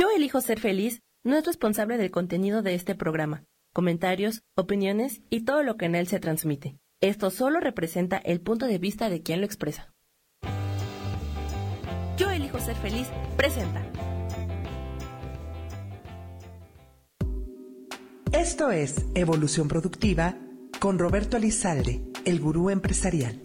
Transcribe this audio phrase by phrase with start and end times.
[0.00, 5.44] Yo elijo ser feliz no es responsable del contenido de este programa, comentarios, opiniones y
[5.44, 6.78] todo lo que en él se transmite.
[7.02, 9.92] Esto solo representa el punto de vista de quien lo expresa.
[12.16, 13.84] Yo elijo ser feliz presenta.
[18.32, 20.34] Esto es Evolución Productiva
[20.78, 23.38] con Roberto Alizalde, el gurú empresarial.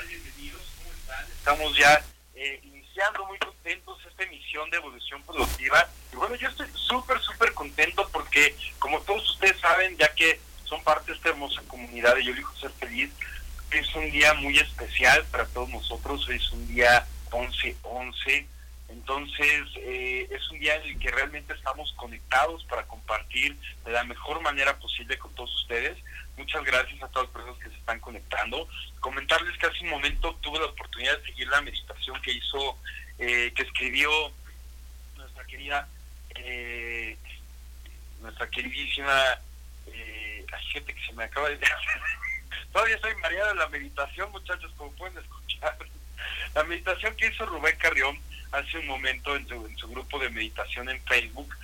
[0.00, 0.08] Tal?
[0.08, 1.24] Bienvenidos, ¿cómo están?
[1.30, 2.02] Estamos ya
[2.34, 5.88] eh, iniciando muy contentos esta emisión de Evolución Productiva.
[6.12, 10.82] Y bueno, yo estoy súper, súper contento porque, como todos ustedes saben, ya que son
[10.84, 13.10] parte de esta hermosa comunidad de Yo Elijo Ser Feliz,
[13.70, 16.26] es un día muy especial para todos nosotros.
[16.28, 18.46] Hoy es un día 11-11.
[18.88, 24.04] Entonces, eh, es un día en el que realmente estamos conectados para compartir de la
[24.04, 25.96] mejor manera posible con todos ustedes.
[26.40, 28.66] Muchas gracias a todas las personas que se están conectando.
[29.00, 32.78] Comentarles que hace un momento tuve la oportunidad de seguir la meditación que hizo,
[33.18, 34.10] eh, que escribió
[35.18, 35.86] nuestra querida,
[36.36, 37.18] eh,
[38.22, 39.38] nuestra queridísima,
[39.88, 41.58] eh, gente que se me acaba de...
[42.72, 45.76] Todavía estoy mareada de la meditación, muchachos, como pueden escuchar.
[46.54, 48.18] La meditación que hizo Rubén Carrión
[48.52, 51.54] hace un momento en su, en su grupo de meditación en Facebook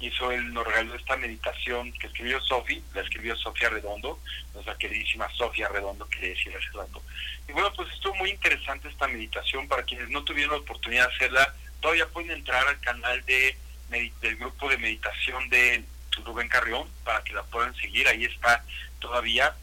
[0.00, 4.20] hizo él, nos regaló esta meditación que escribió Sofi, la escribió Sofía Redondo,
[4.54, 7.02] nuestra queridísima Sofía Redondo, que decir hace rato.
[7.48, 11.14] Y bueno, pues estuvo muy interesante esta meditación, para quienes no tuvieron la oportunidad de
[11.14, 13.56] hacerla, todavía pueden entrar al canal de
[13.88, 15.82] del grupo de meditación de
[16.24, 18.64] Rubén Carrión, para que la puedan seguir, ahí está
[18.98, 19.54] todavía,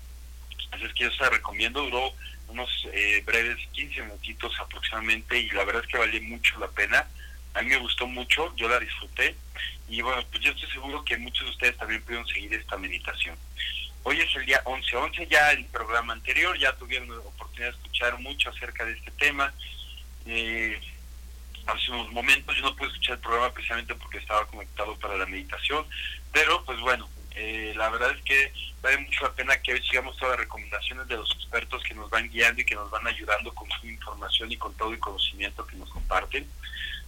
[0.71, 2.13] así es que yo se la recomiendo, duró
[2.47, 7.07] unos eh, breves 15 minutitos aproximadamente, y la verdad es que valió mucho la pena,
[7.55, 9.35] a mí me gustó mucho, yo la disfruté,
[9.87, 13.37] y bueno, pues yo estoy seguro que muchos de ustedes también pudieron seguir esta meditación.
[14.03, 18.19] Hoy es el día 11-11, ya el programa anterior, ya tuvieron la oportunidad de escuchar
[18.19, 19.51] mucho acerca de este tema.
[20.27, 20.79] Eh,
[21.65, 22.55] hace unos momentos.
[22.55, 25.85] Yo no pude escuchar el programa precisamente porque estaba conectado para la meditación,
[26.31, 30.15] pero pues bueno, eh, la verdad es que vale mucho la pena que hoy sigamos
[30.17, 33.53] todas las recomendaciones de los expertos que nos van guiando y que nos van ayudando
[33.53, 36.47] con su información y con todo el conocimiento que nos comparten.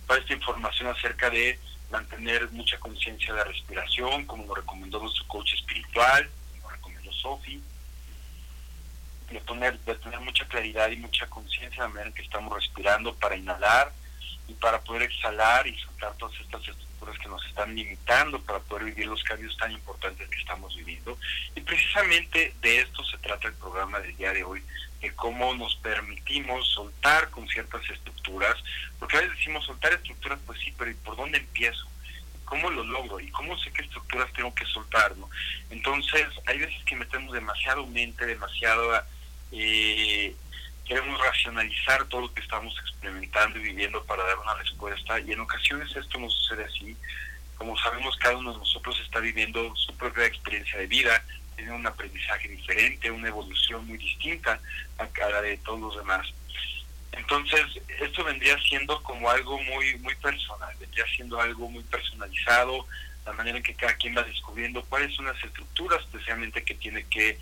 [0.08, 1.60] Para esta información acerca de
[1.92, 7.62] mantener mucha conciencia de la respiración, como lo recomendó nuestro coach espiritual, como recomendó Sofi,
[9.30, 12.54] de, poner, de tener mucha claridad y mucha conciencia de la manera en que estamos
[12.54, 13.92] respirando para inhalar
[14.48, 18.86] y para poder exhalar y soltar todas estas estructuras que nos están limitando para poder
[18.86, 21.18] vivir los cambios tan importantes que estamos viviendo.
[21.56, 24.64] Y precisamente de esto se trata el programa del día de hoy,
[25.02, 28.56] de cómo nos permitimos soltar con ciertas estructuras,
[29.00, 31.86] porque a veces decimos soltar estructuras, pues sí, pero ¿y por dónde empiezo?
[32.46, 33.20] ¿Cómo lo logro?
[33.20, 35.16] ¿Y cómo sé qué estructuras tengo que soltar?
[35.18, 35.30] ¿no?
[35.70, 39.04] Entonces, hay veces que metemos demasiado mente, demasiado...
[39.52, 40.36] Eh,
[40.88, 45.42] queremos racionalizar todo lo que estamos experimentando y viviendo para dar una respuesta y en
[45.42, 46.96] ocasiones esto no sucede así.
[47.58, 51.24] Como sabemos, cada uno de nosotros está viviendo su propia experiencia de vida,
[51.56, 54.60] tiene un aprendizaje diferente, una evolución muy distinta
[54.98, 56.28] a la de todos los demás.
[57.12, 57.66] Entonces,
[58.00, 62.86] esto vendría siendo como algo muy muy personal, vendría siendo algo muy personalizado,
[63.26, 67.04] la manera en que cada quien va descubriendo cuáles son las estructuras especialmente que tiene
[67.06, 67.38] que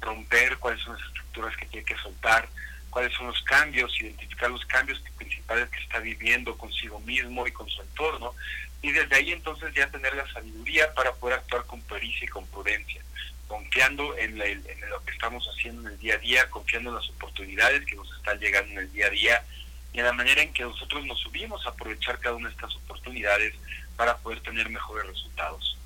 [0.00, 2.48] romper, cuáles son las estructuras que tiene que soltar,
[2.90, 7.68] cuáles son los cambios, identificar los cambios principales que está viviendo consigo mismo y con
[7.68, 8.34] su entorno,
[8.82, 12.46] y desde ahí entonces ya tener la sabiduría para poder actuar con pericia y con
[12.46, 13.02] prudencia,
[13.46, 17.84] confiando en, lo que estamos haciendo en el día a día, confiando en las oportunidades
[17.86, 19.44] que nos están llegando en el día a día
[19.92, 22.74] y en la manera en que nosotros nos subimos a aprovechar cada una de estas
[22.76, 23.54] oportunidades
[23.96, 25.76] para poder tener mejores resultados.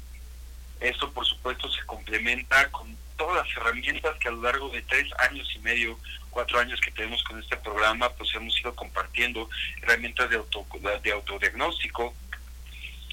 [0.80, 5.08] Esto, por supuesto, se complementa con todas las herramientas que a lo largo de tres
[5.18, 5.98] años y medio
[6.34, 9.48] cuatro años que tenemos con este programa, pues hemos ido compartiendo
[9.80, 10.66] herramientas de, auto,
[11.00, 12.12] de autodiagnóstico,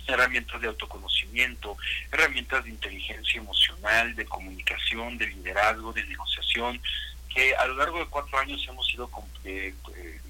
[0.07, 1.77] herramientas de autoconocimiento,
[2.11, 6.81] herramientas de inteligencia emocional, de comunicación, de liderazgo, de negociación,
[7.29, 9.07] que a lo largo de cuatro años hemos ido
[9.45, 10.21] eh, eh,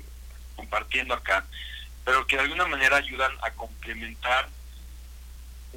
[0.58, 1.46] compartiendo acá,
[2.04, 4.50] pero que de alguna manera ayudan a complementar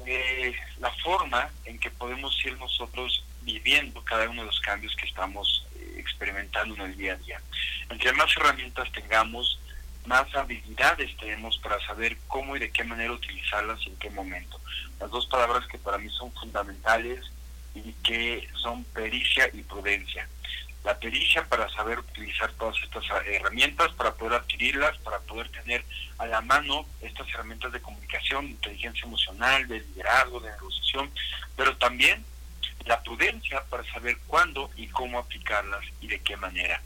[0.05, 5.05] eh, la forma en que podemos ir nosotros viviendo cada uno de los cambios que
[5.05, 5.65] estamos
[5.95, 7.41] experimentando en el día a día.
[7.89, 9.59] Entre más herramientas tengamos,
[10.05, 14.59] más habilidades tenemos para saber cómo y de qué manera utilizarlas y en qué momento.
[14.99, 17.23] Las dos palabras que para mí son fundamentales
[17.73, 20.27] y que son pericia y prudencia.
[20.83, 25.83] La pericia para saber utilizar todas estas herramientas, para poder adquirirlas, para poder tener
[26.19, 31.09] a la mano estas herramientas de comunicación, de inteligencia emocional, de liderazgo, de negociación,
[31.55, 32.23] pero también
[32.85, 36.81] la prudencia para saber cuándo y cómo aplicarlas y de qué manera,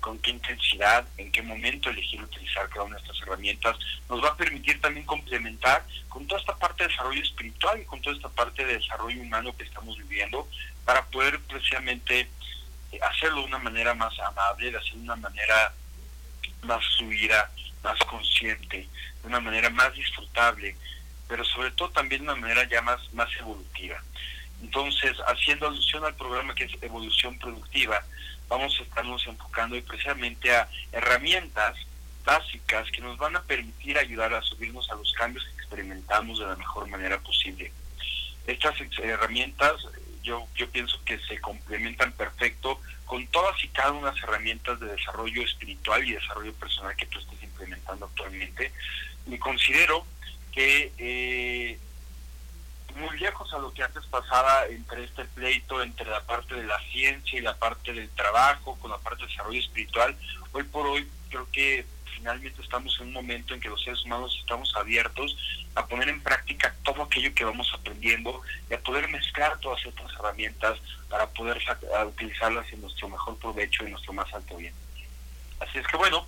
[0.00, 3.76] con qué intensidad, en qué momento elegir utilizar cada una de estas herramientas,
[4.08, 8.00] nos va a permitir también complementar con toda esta parte de desarrollo espiritual y con
[8.00, 10.48] toda esta parte de desarrollo humano que estamos viviendo
[10.84, 12.28] para poder precisamente
[12.92, 15.72] eh, hacerlo de una manera más amable, de hacerlo de una manera
[16.62, 17.50] más fluida,
[17.82, 18.88] más consciente,
[19.22, 20.76] de una manera más disfrutable,
[21.28, 24.02] pero sobre todo también de una manera ya más, más evolutiva.
[24.62, 28.02] Entonces, haciendo alusión al programa que es Evolución Productiva,
[28.48, 31.76] vamos a estarnos enfocando precisamente a herramientas
[32.24, 36.46] básicas que nos van a permitir ayudar a subirnos a los cambios que experimentamos de
[36.46, 37.72] la mejor manera posible.
[38.46, 39.86] Estas herramientas
[40.22, 44.86] yo, yo pienso que se complementan perfecto con todas y cada una las herramientas de
[44.86, 48.72] desarrollo espiritual y desarrollo personal que tú estás implementando actualmente.
[49.26, 50.06] Y considero
[50.52, 51.78] que eh,
[52.96, 56.78] muy lejos a lo que antes pasaba entre este pleito, entre la parte de la
[56.92, 60.16] ciencia y la parte del trabajo, con la parte de desarrollo espiritual.
[60.52, 64.36] Hoy por hoy creo que finalmente estamos en un momento en que los seres humanos
[64.40, 65.36] estamos abiertos
[65.74, 70.12] a poner en práctica todo aquello que vamos aprendiendo y a poder mezclar todas estas
[70.12, 70.78] herramientas
[71.08, 71.58] para poder
[72.06, 74.74] utilizarlas en nuestro mejor provecho y nuestro más alto bien.
[75.60, 76.26] Así es que bueno,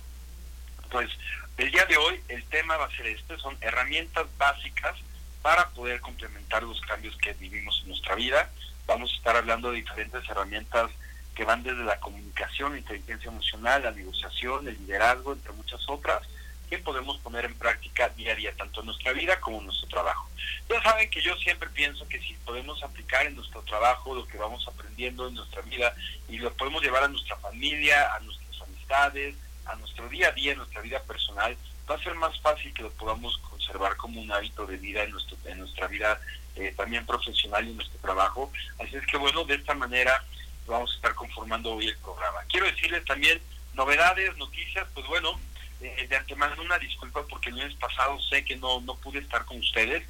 [0.89, 1.09] pues
[1.57, 4.95] el día de hoy el tema va a ser este, son herramientas básicas
[5.43, 8.49] para poder complementar los cambios que vivimos en nuestra vida.
[8.87, 10.89] Vamos a estar hablando de diferentes herramientas
[11.35, 16.21] que van desde la comunicación, la inteligencia emocional, la negociación, el liderazgo, entre muchas otras,
[16.69, 19.89] que podemos poner en práctica día a día, tanto en nuestra vida como en nuestro
[19.89, 20.29] trabajo.
[20.69, 24.37] Ya saben que yo siempre pienso que si podemos aplicar en nuestro trabajo lo que
[24.37, 25.93] vamos aprendiendo en nuestra vida
[26.29, 29.35] y lo podemos llevar a nuestra familia, a nuestras amistades,
[29.65, 31.57] a nuestro día a día, en nuestra vida personal,
[31.89, 35.11] va a ser más fácil que lo podamos conservar como un hábito de vida en,
[35.11, 36.19] nuestro, en nuestra vida
[36.55, 38.51] eh, también profesional y en nuestro trabajo.
[38.79, 40.23] Así es que bueno, de esta manera
[40.67, 42.39] vamos a estar conformando hoy el programa.
[42.49, 43.41] Quiero decirles también
[43.73, 45.39] novedades, noticias, pues bueno,
[45.81, 49.45] eh, de antemano una disculpa porque el lunes pasado sé que no, no pude estar
[49.45, 50.03] con ustedes.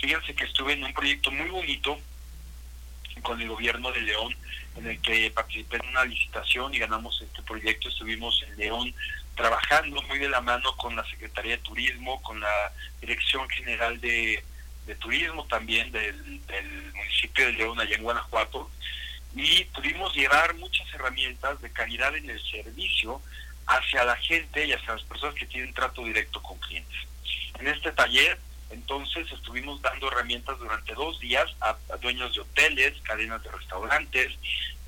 [0.00, 1.98] Fíjense que estuve en un proyecto muy bonito
[3.22, 4.36] con el gobierno de León,
[4.76, 7.88] en el que participé en una licitación y ganamos este proyecto.
[7.88, 8.94] Estuvimos en León
[9.34, 14.42] trabajando muy de la mano con la Secretaría de Turismo, con la Dirección General de,
[15.00, 16.42] Turismo también del,
[16.94, 18.70] municipio de León, allá en Guanajuato,
[19.34, 23.20] y pudimos llevar muchas herramientas de calidad en el servicio
[23.66, 26.98] hacia la gente y hacia las personas que tienen trato directo con clientes.
[27.58, 28.38] En este taller,
[28.70, 34.32] entonces, estuvimos dando herramientas durante dos días a, dueños de hoteles, cadenas de restaurantes,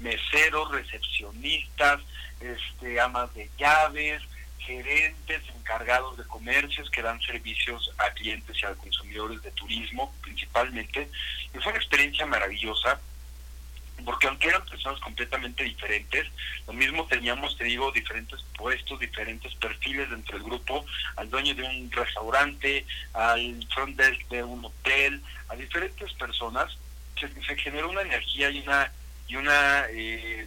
[0.01, 2.01] meseros, recepcionistas,
[2.41, 4.23] este, amas de llaves,
[4.67, 11.09] gerentes encargados de comercios que dan servicios a clientes y a consumidores de turismo principalmente.
[11.55, 13.01] Y fue una experiencia maravillosa
[14.05, 16.27] porque aunque eran personas completamente diferentes,
[16.67, 20.85] lo mismo teníamos, te digo, diferentes puestos, diferentes perfiles dentro del grupo,
[21.17, 26.77] al dueño de un restaurante, al front desk de un hotel, a diferentes personas,
[27.19, 28.93] se, generó una energía y una,
[29.29, 30.47] y una eh,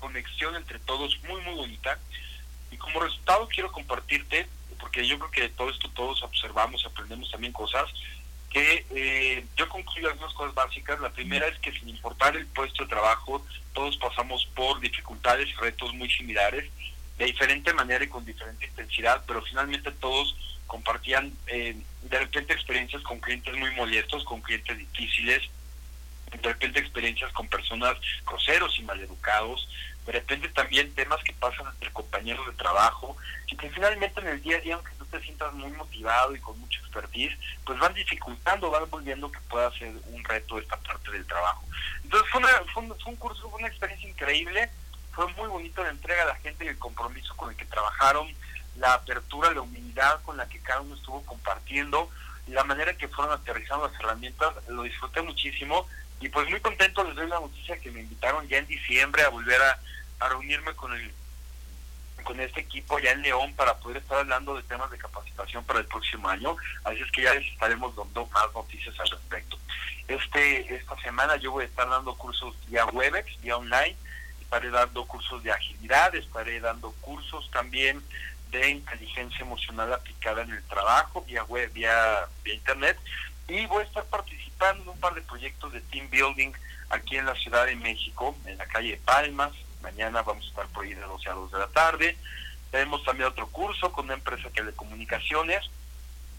[0.00, 1.98] conexión entre todos muy, muy bonita.
[2.78, 7.52] Como resultado quiero compartirte, porque yo creo que de todo esto todos observamos, aprendemos también
[7.52, 7.88] cosas,
[8.50, 11.00] que eh, yo concluyo algunas cosas básicas.
[11.00, 15.54] La primera es que sin importar el puesto de trabajo, todos pasamos por dificultades y
[15.54, 16.70] retos muy similares,
[17.18, 23.02] de diferente manera y con diferente intensidad, pero finalmente todos compartían eh, de repente experiencias
[23.02, 25.42] con clientes muy molestos, con clientes difíciles,
[26.30, 29.68] de repente experiencias con personas groseros y maleducados,
[30.08, 33.14] de repente también temas que pasan entre compañeros de trabajo,
[33.46, 36.40] y que finalmente en el día a día, aunque tú te sientas muy motivado y
[36.40, 37.36] con mucha expertise,
[37.66, 41.62] pues van dificultando, van volviendo que pueda ser un reto esta parte del trabajo.
[42.02, 44.70] Entonces fue, fue, un, fue un curso, fue una experiencia increíble,
[45.12, 48.34] fue muy bonito la entrega a la gente y el compromiso con el que trabajaron,
[48.78, 52.08] la apertura, la humildad con la que cada uno estuvo compartiendo,
[52.46, 55.86] la manera que fueron aterrizando las herramientas, lo disfruté muchísimo
[56.18, 59.28] y pues muy contento les doy la noticia que me invitaron ya en diciembre a
[59.28, 59.78] volver a
[60.20, 61.12] a reunirme con el
[62.24, 65.78] con este equipo ya en León para poder estar hablando de temas de capacitación para
[65.78, 66.56] el próximo año.
[66.84, 69.58] Así es que ya les estaremos dando más noticias al respecto.
[70.08, 73.96] Este Esta semana yo voy a estar dando cursos vía Webex, vía online,
[74.40, 78.02] estaré dando cursos de agilidad, estaré dando cursos también
[78.50, 82.98] de inteligencia emocional aplicada en el trabajo, vía web, vía, vía internet,
[83.46, 86.52] y voy a estar participando en un par de proyectos de team building
[86.90, 90.84] aquí en la Ciudad de México, en la calle Palmas, Mañana vamos a estar por
[90.84, 92.16] ahí de 12 a 2 de la tarde.
[92.70, 95.70] Tenemos también otro curso con una empresa de telecomunicaciones,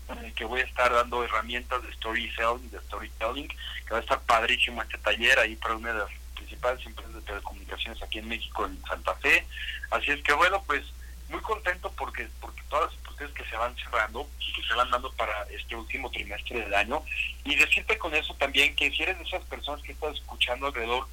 [0.10, 4.02] en el que voy a estar dando herramientas de storytelling, de storytelling, que va a
[4.02, 8.28] estar padrísimo este taller ahí para una de las principales empresas de telecomunicaciones aquí en
[8.28, 9.46] México, en Santa Fe.
[9.92, 10.84] Así es que bueno, pues
[11.30, 14.90] muy contento porque porque todas las oportunidades que se van cerrando y que se van
[14.90, 17.04] dando para este último trimestre del año
[17.44, 21.08] y decirte con eso también que si eres de esas personas que estás escuchando alrededor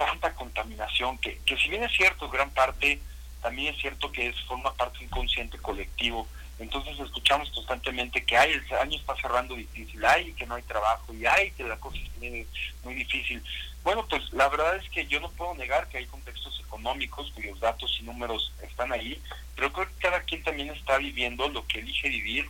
[0.00, 2.98] tanta contaminación que, que si bien es cierto, gran parte,
[3.42, 6.26] también es cierto que es forma parte de un consciente colectivo.
[6.58, 11.12] Entonces escuchamos constantemente que hay, el año está cerrando difícil, hay que no hay trabajo
[11.12, 12.46] y hay que la cosa es
[12.82, 13.42] muy difícil.
[13.82, 17.60] Bueno, pues la verdad es que yo no puedo negar que hay contextos económicos cuyos
[17.60, 19.20] datos y números están ahí,
[19.54, 22.48] pero creo que cada quien también está viviendo lo que elige vivir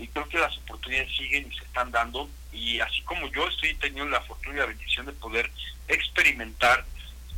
[0.00, 3.74] y creo que las oportunidades siguen y se están dando y así como yo estoy
[3.74, 5.50] teniendo la fortuna y la bendición de poder
[5.88, 6.84] experimentar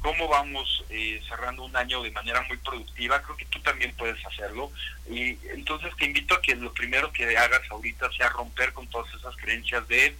[0.01, 4.25] cómo vamos eh, cerrando un año de manera muy productiva, creo que tú también puedes
[4.27, 4.73] hacerlo.
[5.09, 9.13] Y entonces te invito a que lo primero que hagas ahorita sea romper con todas
[9.15, 10.17] esas creencias de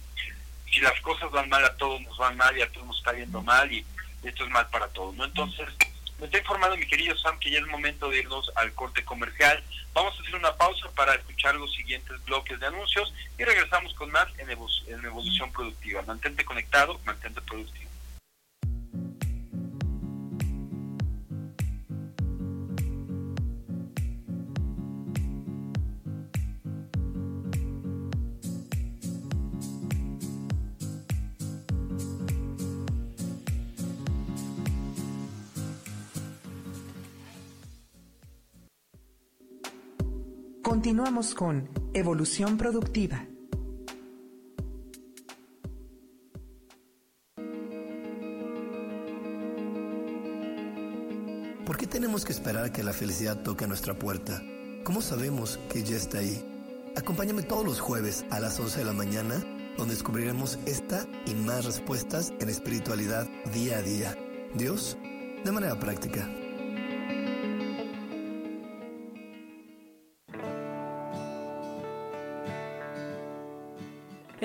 [0.71, 3.11] si las cosas van mal a todos nos van mal y a todos nos está
[3.11, 3.85] viendo mal y
[4.23, 5.25] esto es mal para todos, ¿no?
[5.25, 5.67] Entonces,
[6.21, 9.63] está informando mi querido Sam que ya es momento de irnos al corte comercial.
[9.93, 14.11] Vamos a hacer una pausa para escuchar los siguientes bloques de anuncios y regresamos con
[14.11, 16.01] más en Evolución Productiva.
[16.03, 17.83] Mantente conectado, mantente productivo.
[40.83, 43.25] Continuamos con Evolución Productiva.
[51.65, 54.43] ¿Por qué tenemos que esperar que la felicidad toque a nuestra puerta?
[54.83, 56.43] ¿Cómo sabemos que ya está ahí?
[56.97, 59.35] Acompáñame todos los jueves a las 11 de la mañana,
[59.77, 64.17] donde descubriremos esta y más respuestas en espiritualidad día a día.
[64.53, 64.97] Dios,
[65.45, 66.27] de manera práctica.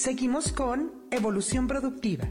[0.00, 2.30] Seguimos con Evolución Productiva.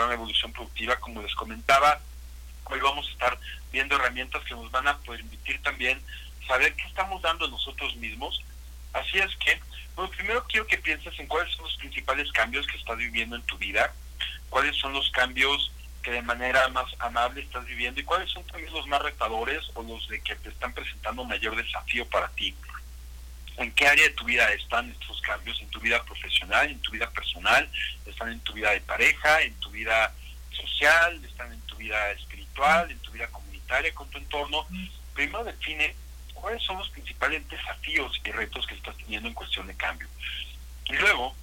[0.00, 0.96] Programa Evolución Productiva.
[0.96, 2.00] Como les comentaba,
[2.64, 3.38] hoy vamos a estar
[3.70, 6.00] viendo herramientas que nos van a permitir también
[6.46, 8.42] saber qué estamos dando nosotros mismos.
[8.94, 9.60] Así es que,
[9.94, 13.42] bueno, primero quiero que pienses en cuáles son los principales cambios que estás viviendo en
[13.42, 13.92] tu vida,
[14.48, 15.70] cuáles son los cambios
[16.02, 19.82] que de manera más amable estás viviendo y cuáles son también los más retadores o
[19.82, 22.56] los de que te están presentando mayor desafío para ti
[23.56, 26.92] en qué área de tu vida están estos cambios, en tu vida profesional, en tu
[26.92, 27.68] vida personal,
[28.06, 30.14] están en tu vida de pareja, en tu vida
[30.50, 34.66] social, están en tu vida espiritual, en tu vida comunitaria, con tu entorno.
[35.14, 35.94] Primero define
[36.34, 40.08] cuáles son los principales desafíos y retos que estás teniendo en cuestión de cambio.
[40.86, 41.34] Y luego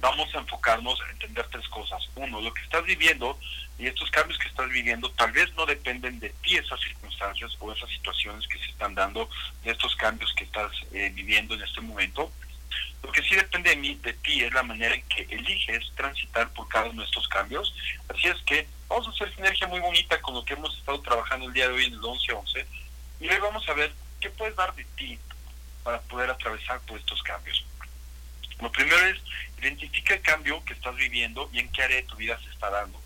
[0.00, 2.08] vamos a enfocarnos a entender tres cosas.
[2.14, 3.38] Uno, lo que estás viviendo
[3.78, 7.72] y estos cambios que estás viviendo tal vez no dependen de ti esas circunstancias o
[7.72, 9.28] esas situaciones que se están dando,
[9.62, 12.30] de estos cambios que estás eh, viviendo en este momento.
[13.02, 16.52] Lo que sí depende de mí, de ti, es la manera en que eliges transitar
[16.52, 17.72] por cada uno de estos cambios.
[18.08, 21.46] Así es que vamos a hacer sinergia muy bonita con lo que hemos estado trabajando
[21.46, 22.66] el día de hoy en el 11-11
[23.20, 25.18] y hoy vamos a ver qué puedes dar de ti
[25.82, 27.64] para poder atravesar por estos cambios.
[28.60, 29.18] Lo primero es
[29.58, 32.70] identifica el cambio que estás viviendo y en qué área de tu vida se está
[32.70, 33.00] dando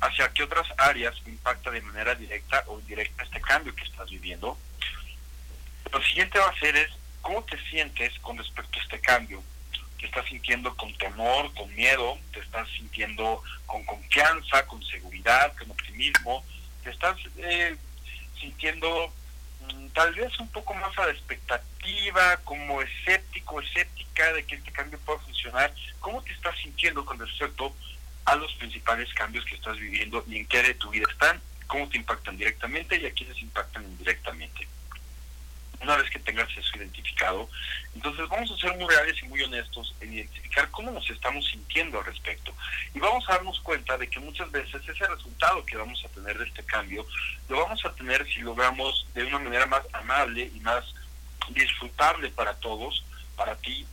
[0.00, 4.58] hacia qué otras áreas impacta de manera directa o indirecta este cambio que estás viviendo.
[5.92, 6.90] Lo siguiente va a ser es
[7.22, 9.42] cómo te sientes con respecto a este cambio.
[9.98, 12.18] ¿Te estás sintiendo con temor, con miedo?
[12.32, 16.44] ¿Te estás sintiendo con confianza, con seguridad, con optimismo?
[16.84, 17.74] ¿Te estás eh,
[18.38, 19.12] sintiendo
[19.94, 24.98] tal vez un poco más a la expectativa, como escéptico, escéptica de que este cambio
[25.00, 25.72] pueda funcionar?
[26.00, 27.74] ¿Cómo te estás sintiendo con respecto
[28.26, 31.40] a los principales cambios que estás viviendo y en qué área de tu vida están,
[31.66, 34.66] cómo te impactan directamente y a quiénes impactan indirectamente.
[35.80, 37.48] Una vez que tengas eso identificado,
[37.94, 41.98] entonces vamos a ser muy reales y muy honestos en identificar cómo nos estamos sintiendo
[41.98, 42.52] al respecto.
[42.94, 46.38] Y vamos a darnos cuenta de que muchas veces ese resultado que vamos a tener
[46.38, 47.06] de este cambio,
[47.48, 50.84] lo vamos a tener si logramos de una manera más amable y más
[51.50, 53.04] disfrutable para todos,
[53.36, 53.86] para ti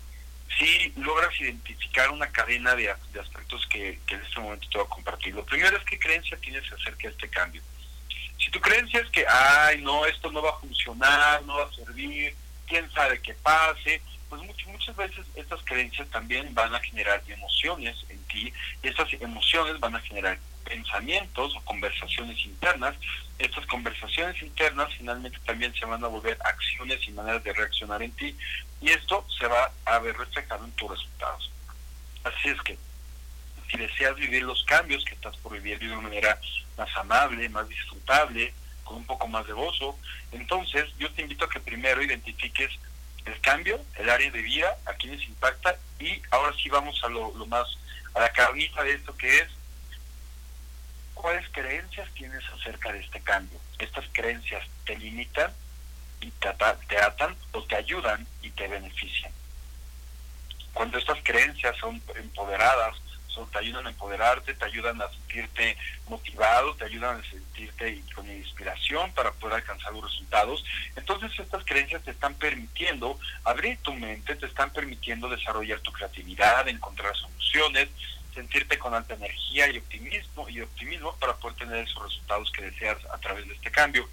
[0.58, 5.34] si logras identificar una cadena de, aspectos que, en este momento te voy a compartir.
[5.34, 7.62] Lo primero es qué creencia tienes acerca de este cambio.
[8.44, 11.74] Si tu creencia es que, ay, no, esto no va a funcionar, no va a
[11.74, 12.36] servir,
[12.68, 18.22] quién sabe qué pase, pues muchas veces estas creencias también van a generar emociones en
[18.26, 18.52] ti,
[18.82, 22.96] y estas emociones van a generar pensamientos o conversaciones internas.
[23.40, 28.12] Estas conversaciones internas finalmente también se van a volver acciones y maneras de reaccionar en
[28.12, 28.36] ti,
[28.82, 31.50] y esto se va a ver reflejado en tus resultados.
[32.26, 32.78] Así es que,
[33.74, 36.40] si deseas vivir los cambios que estás por vivir de una manera
[36.78, 39.98] más amable, más disfrutable, con un poco más de gozo,
[40.32, 42.72] entonces yo te invito a que primero identifiques
[43.26, 47.32] el cambio, el área de vida, a quienes impacta y ahora sí vamos a lo,
[47.48, 47.66] más,
[48.14, 49.48] a la carnita de esto que es
[51.14, 53.60] cuáles creencias tienes acerca de este cambio.
[53.80, 55.52] Estas creencias te limitan
[56.20, 56.50] y te,
[56.88, 59.32] te atan o te ayudan y te benefician.
[60.74, 62.98] Cuando estas creencias son empoderadas,
[63.52, 69.12] te ayudan a empoderarte, te ayudan a sentirte motivado, te ayudan a sentirte con inspiración
[69.14, 70.64] para poder alcanzar los resultados.
[70.96, 76.68] Entonces estas creencias te están permitiendo abrir tu mente, te están permitiendo desarrollar tu creatividad,
[76.68, 77.90] encontrar soluciones,
[78.34, 82.98] sentirte con alta energía y optimismo y optimismo para poder tener esos resultados que deseas
[83.12, 84.10] a través de este cambio.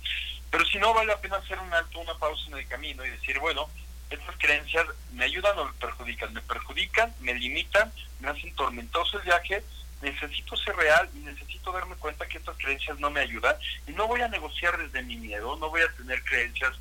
[0.50, 3.10] Pero si no, vale la pena hacer un alto, una pausa en el camino y
[3.10, 3.68] decir, bueno,
[4.10, 9.24] estas creencias me ayudan o me perjudican, me perjudican, me limitan, me hacen tormentoso el
[9.24, 9.62] viaje,
[10.02, 14.06] necesito ser real y necesito darme cuenta que estas creencias no me ayudan y no
[14.06, 16.72] voy a negociar desde mi miedo, no voy a tener creencias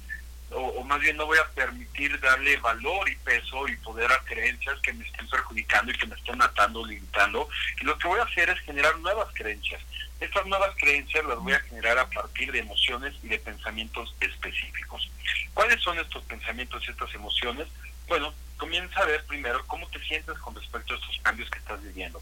[0.51, 4.79] o, más bien no voy a permitir darle valor y peso y poder a creencias
[4.81, 7.47] que me estén perjudicando y que me estén atando, limitando.
[7.79, 9.81] Y lo que voy a hacer es generar nuevas creencias.
[10.19, 15.09] Estas nuevas creencias las voy a generar a partir de emociones y de pensamientos específicos.
[15.53, 17.67] ¿Cuáles son estos pensamientos y estas emociones?
[18.07, 21.81] Bueno, comienza a ver primero cómo te sientes con respecto a estos cambios que estás
[21.81, 22.21] viviendo.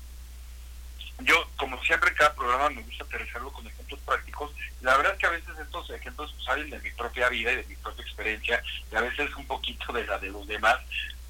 [1.22, 4.52] Yo, como siempre, en cada programa me gusta aterrizarlo con ejemplos prácticos.
[4.82, 7.64] La verdad es que a veces estos ejemplos salen de mi propia vida y de
[7.64, 10.78] mi propia experiencia, y a veces un poquito de la de los demás.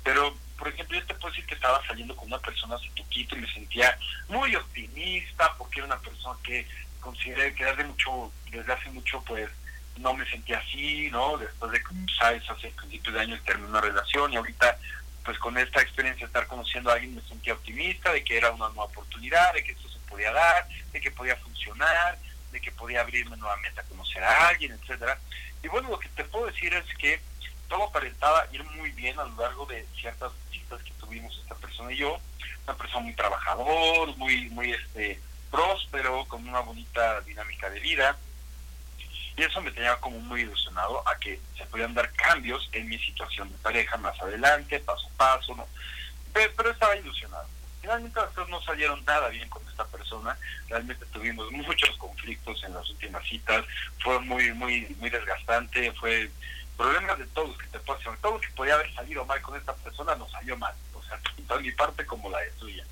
[0.03, 3.35] Pero, por ejemplo, yo te puedo decir que estaba saliendo con una persona hace poquito
[3.35, 6.67] y me sentía muy optimista, porque era una persona que
[6.99, 9.49] consideré que desde, mucho, desde hace mucho, pues,
[9.97, 11.37] no me sentía así, ¿no?
[11.37, 11.81] Después de,
[12.19, 14.77] sabes, hace principios de año terminé una relación y ahorita
[15.27, 18.49] pues con esta experiencia de estar conociendo a alguien me sentía optimista de que era
[18.51, 22.17] una nueva oportunidad, de que esto se podía dar, de que podía funcionar,
[22.49, 25.19] de que podía abrirme nuevamente a conocer a alguien, etcétera.
[25.61, 27.19] Y bueno, lo que te puedo decir es que
[27.67, 31.91] todo aparentaba ir muy bien a lo largo de ciertas citas que tuvimos esta persona
[31.91, 32.17] y yo,
[32.65, 35.19] una persona muy trabajador, muy muy este
[35.51, 38.17] próspero, con una bonita dinámica de vida,
[39.37, 42.97] y eso me tenía como muy ilusionado a que se podían dar cambios en mi
[42.97, 45.67] situación de pareja más adelante, paso a paso, ¿no?
[46.33, 47.47] Pero, estaba ilusionado.
[47.81, 52.73] Finalmente las cosas no salieron nada bien con esta persona, realmente tuvimos muchos conflictos en
[52.73, 53.63] las últimas citas,
[53.99, 56.29] fue muy, muy, muy desgastante, fue
[56.77, 59.73] problemas de todos que te decir, todo lo que podía haber salido mal con esta
[59.75, 62.85] persona no salió mal, o sea, tanto mi parte como la de tuya.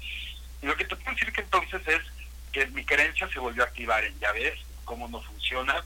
[0.61, 2.01] Y lo que te puedo decir que entonces es
[2.51, 5.83] que mi creencia se volvió a activar en, ya ves, cómo no funciona,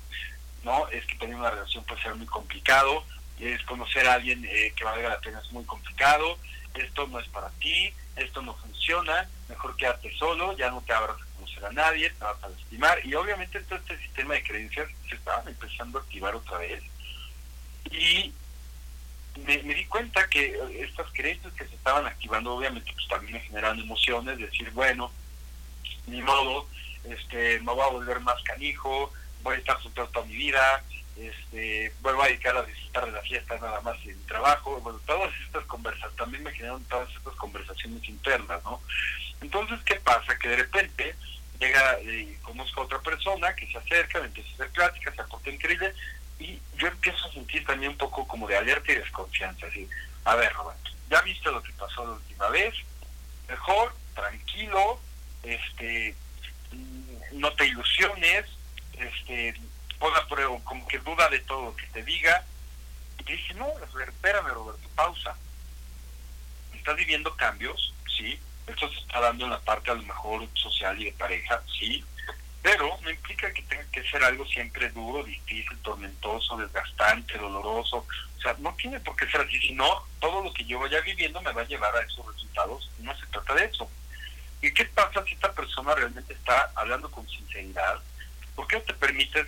[0.64, 0.88] ¿no?
[0.90, 3.04] Es que tener una relación puede ser muy complicado,
[3.40, 6.38] es conocer a alguien eh, que valga la pena es muy complicado,
[6.74, 11.18] esto no es para ti, esto no funciona, mejor quédate solo, ya no te abras
[11.22, 14.90] a conocer a nadie, te vas a lastimar, y obviamente todo este sistema de creencias
[15.08, 16.84] se estaba empezando a activar otra vez.
[17.92, 18.34] Y
[19.46, 23.80] me, di cuenta que estas creencias que se estaban activando, obviamente, pues también me generaron
[23.80, 25.12] emociones, decir, bueno,
[26.08, 26.68] ni modo,
[27.06, 30.84] este, me voy a volver más canijo, voy a estar soltero toda mi vida,
[31.18, 35.00] este, vuelvo a dedicar a disfrutar de la fiesta nada más en mi trabajo, bueno,
[35.06, 38.82] todas estas conversaciones, también me generan todas estas conversaciones internas, ¿no?
[39.42, 40.38] Entonces, ¿qué pasa?
[40.38, 41.16] Que de repente
[41.60, 45.16] llega, y eh, conozco a otra persona que se acerca, me empieza a hacer pláticas,
[45.16, 45.94] se aporta increíble,
[46.40, 49.88] y yo empiezo a sentir también un poco como de alerta y desconfianza, así,
[50.26, 52.74] a ver, Roberto, ya viste lo que pasó la última vez,
[53.48, 55.00] mejor, tranquilo,
[55.44, 56.16] este,
[56.72, 58.46] mm, no te ilusiones,
[58.94, 59.56] este,
[60.00, 62.44] ponga prueba, como que duda de todo lo que te diga.
[63.20, 63.68] Y dice, no,
[64.08, 65.36] espérame Roberto, pausa.
[66.74, 71.00] Estás viviendo cambios, sí, esto se está dando en la parte a lo mejor social
[71.00, 72.04] y de pareja, sí,
[72.62, 78.06] pero no implica que tenga que ser algo siempre duro, difícil, tormentoso, desgastante, doloroso.
[78.38, 81.42] O sea, no tiene por qué ser así, sino todo lo que yo vaya viviendo
[81.42, 82.90] me va a llevar a esos resultados.
[83.00, 83.90] No se trata de eso.
[84.62, 88.00] ¿Y qué pasa si esta persona realmente está hablando con sinceridad,
[88.56, 89.48] ¿por qué no te permites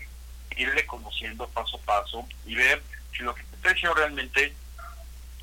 [0.55, 4.53] irle conociendo paso a paso y ver si lo que te está diciendo realmente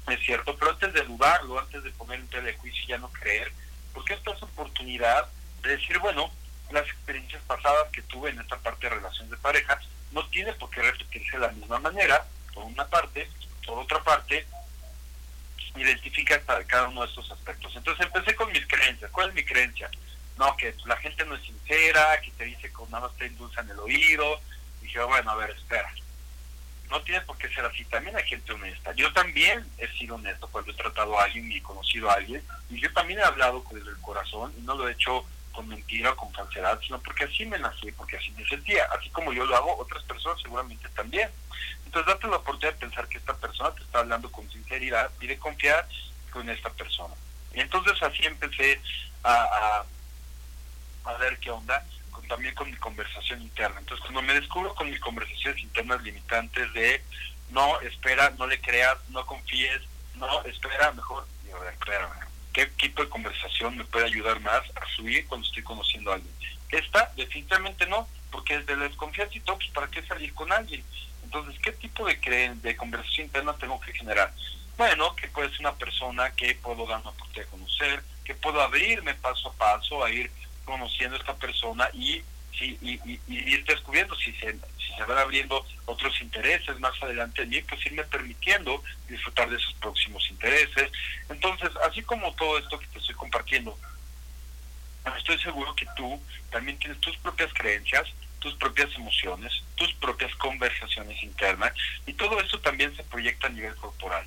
[0.09, 0.57] es cierto?
[0.57, 3.53] Pero antes de dudarlo, antes de poner en tela de juicio y ya no creer,
[3.93, 5.29] ¿por qué esta oportunidad
[5.63, 6.31] de decir, bueno,
[6.71, 9.81] las experiencias pasadas que tuve en esta parte de relación de pareja
[10.13, 13.29] no tiene por qué repetirse de la misma manera, por una parte,
[13.67, 14.47] por otra parte,
[15.77, 17.75] identifica cada uno de estos aspectos.
[17.77, 19.11] Entonces empecé con mis creencias.
[19.11, 19.91] ¿Cuál es mi creencia?
[20.37, 23.69] No, que la gente no es sincera, que te dice que nada más te endulzan
[23.71, 24.41] el oído.
[24.81, 25.93] dije, bueno, a ver, espera.
[26.91, 27.85] No tiene por qué ser así.
[27.85, 28.93] También hay gente honesta.
[28.95, 32.43] Yo también he sido honesto cuando he tratado a alguien y he conocido a alguien.
[32.71, 35.27] Y yo también he hablado desde el corazón y no lo he hecho
[35.59, 38.85] con mentira con falsedad, sino porque así me nací, porque así me sentía.
[38.97, 41.29] Así como yo lo hago, otras personas seguramente también.
[41.85, 45.27] Entonces date la oportunidad de pensar que esta persona te está hablando con sinceridad y
[45.27, 45.89] de confiar
[46.31, 47.13] con esta persona.
[47.53, 48.81] Y entonces así empecé
[49.25, 49.83] a,
[51.05, 53.81] a, ver qué onda, con, también con mi conversación interna.
[53.81, 57.03] Entonces cuando me descubro con mis conversaciones internas limitantes de
[57.51, 59.83] no, espera, no le creas, no confíes,
[60.15, 61.27] no, espera, mejor,
[61.73, 62.28] espera,
[62.59, 66.35] ¿qué tipo de conversación me puede ayudar más a subir cuando estoy conociendo a alguien?
[66.71, 70.83] Esta definitivamente no, porque desde la desconfianza y todo, pues ¿para qué salir con alguien?
[71.23, 72.17] Entonces, ¿qué tipo de,
[72.61, 74.33] de conversación interna tengo que generar?
[74.77, 78.61] Bueno, que puede ser una persona que puedo dar una oportunidad de conocer, que puedo
[78.61, 80.31] abrirme paso a paso a ir
[80.65, 82.23] conociendo a esta persona y,
[82.61, 84.57] y, y, ir descubriendo si se,
[85.07, 90.91] van abriendo otros intereses más adelante allí, pues irme permitiendo disfrutar de esos próximos intereses.
[91.29, 93.79] Entonces, así como todo esto que te estoy compartiendo,
[95.17, 98.07] estoy seguro que tú también tienes tus propias creencias,
[98.41, 101.73] tus propias emociones, tus propias conversaciones internas
[102.07, 104.27] y todo eso también se proyecta a nivel corporal.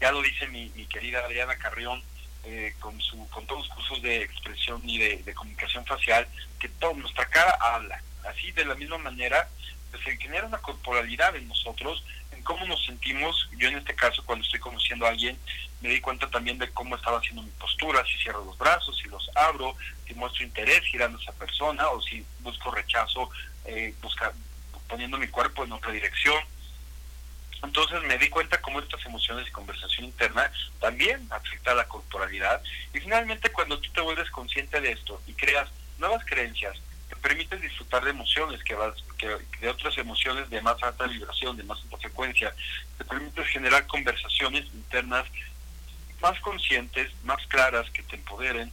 [0.00, 2.02] Ya lo dice mi, querida Adriana Carrión
[2.44, 6.26] eh, con, su, con todos los cursos de expresión y de, comunicación facial,
[6.58, 8.02] que todo, nuestra cara habla.
[8.24, 9.48] Así de la misma manera
[9.90, 13.48] pues, se genera una corporalidad en nosotros, en cómo nos sentimos.
[13.56, 15.38] Yo en este caso cuando estoy conociendo a alguien
[15.80, 19.08] me di cuenta también de cómo estaba haciendo mi postura, si cierro los brazos, si
[19.08, 23.30] los abro, si muestro interés girando a esa persona o si busco rechazo
[23.64, 24.32] eh, busca,
[24.88, 26.42] poniendo mi cuerpo en otra dirección.
[27.62, 32.62] Entonces me di cuenta cómo estas emociones y conversación interna también afectan a la corporalidad.
[32.94, 35.68] Y finalmente cuando tú te vuelves consciente de esto y creas
[35.98, 36.76] nuevas creencias,
[37.08, 39.28] te permites disfrutar de emociones, que, vas, que
[39.60, 42.54] de otras emociones de más alta vibración, de más alta frecuencia,
[42.96, 45.26] te permites generar conversaciones internas
[46.20, 48.72] más conscientes, más claras, que te empoderen,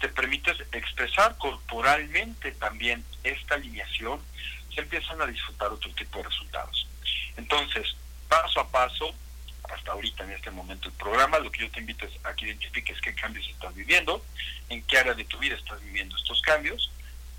[0.00, 4.20] te permites expresar corporalmente también esta alineación,
[4.74, 6.86] se empiezan a disfrutar otro tipo de resultados.
[7.36, 7.96] Entonces,
[8.30, 9.12] paso a paso,
[9.74, 12.46] hasta ahorita en este momento el programa, lo que yo te invito es a que
[12.46, 14.24] identifiques qué cambios estás viviendo,
[14.68, 16.90] en qué área de tu vida estás viviendo estos cambios,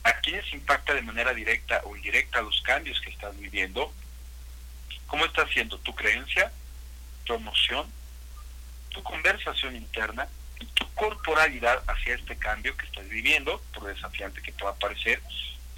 [0.04, 3.91] a quiénes impacta de manera directa o indirecta los cambios que estás viviendo,
[5.08, 6.51] cómo está siendo tu creencia,
[7.23, 7.88] tu emoción,
[8.89, 10.27] tu conversación interna
[10.60, 14.75] y tu corporalidad hacia este cambio que estás viviendo, por desafiante que te va a
[14.75, 15.21] parecer,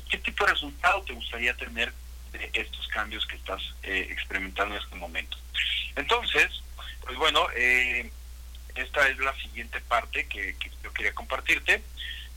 [0.10, 1.94] qué tipo de resultado te gustaría tener
[2.34, 5.38] de estos cambios que estás eh, experimentando en este momento.
[5.96, 6.50] Entonces,
[7.02, 8.12] pues bueno, eh,
[8.76, 11.82] esta es la siguiente parte que, yo quería compartirte.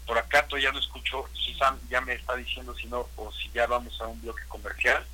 [0.06, 3.50] Por acá todavía no escucho si Sam ya me está diciendo si no o si
[3.50, 5.04] ya vamos a un bloque comercial,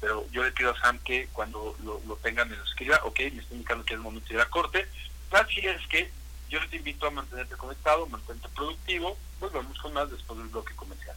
[0.00, 3.20] pero yo le pido a Sam que cuando lo, lo tenga me lo escriba, ok,
[3.32, 4.86] me está indicando que es el momento de ir a corte.
[5.30, 6.10] Así es que
[6.50, 9.16] yo te invito a mantenerte conectado, mantente productivo.
[9.40, 11.16] Volvemos con más después del bloque comercial.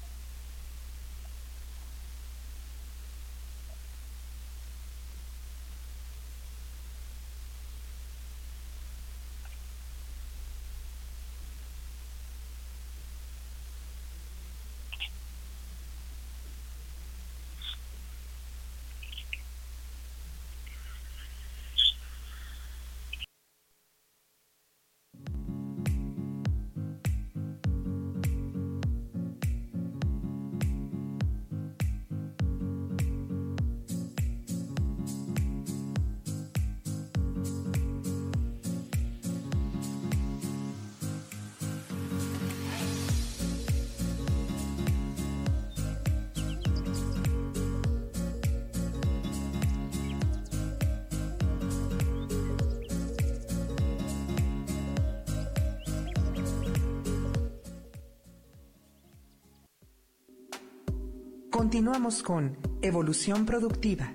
[61.58, 64.14] Continuamos con Evolución Productiva.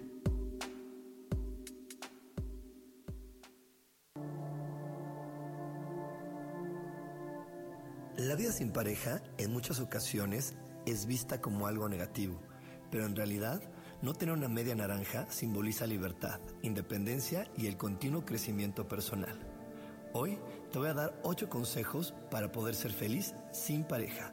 [8.17, 10.55] La vida sin pareja en muchas ocasiones
[10.87, 12.41] es vista como algo negativo,
[12.93, 13.61] pero en realidad
[14.03, 19.37] no tener una media naranja simboliza libertad, independencia y el continuo crecimiento personal.
[20.13, 20.39] Hoy
[20.71, 24.33] te voy a dar 8 consejos para poder ser feliz sin pareja.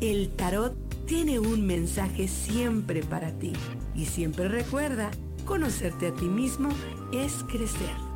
[0.00, 3.52] El tarot tiene un mensaje siempre para ti
[3.94, 5.10] y siempre recuerda,
[5.44, 6.70] conocerte a ti mismo
[7.12, 8.10] es crecer.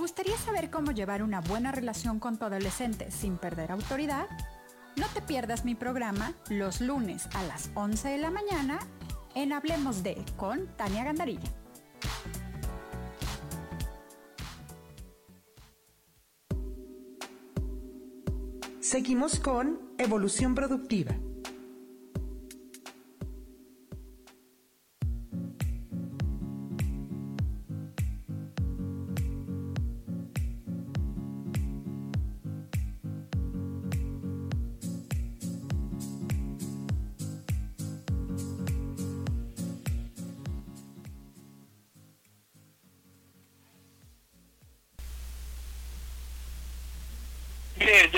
[0.00, 4.26] gustaría saber cómo llevar una buena relación con tu adolescente sin perder autoridad?
[4.96, 8.78] No te pierdas mi programa los lunes a las 11 de la mañana
[9.34, 11.48] en Hablemos de con Tania Gandarilla.
[18.90, 21.14] Seguimos con Evolución Productiva.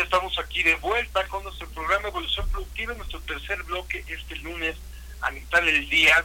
[0.03, 4.77] Estamos aquí de vuelta con nuestro programa Evolución Productiva, nuestro tercer bloque este lunes
[5.21, 6.25] a mitad del día.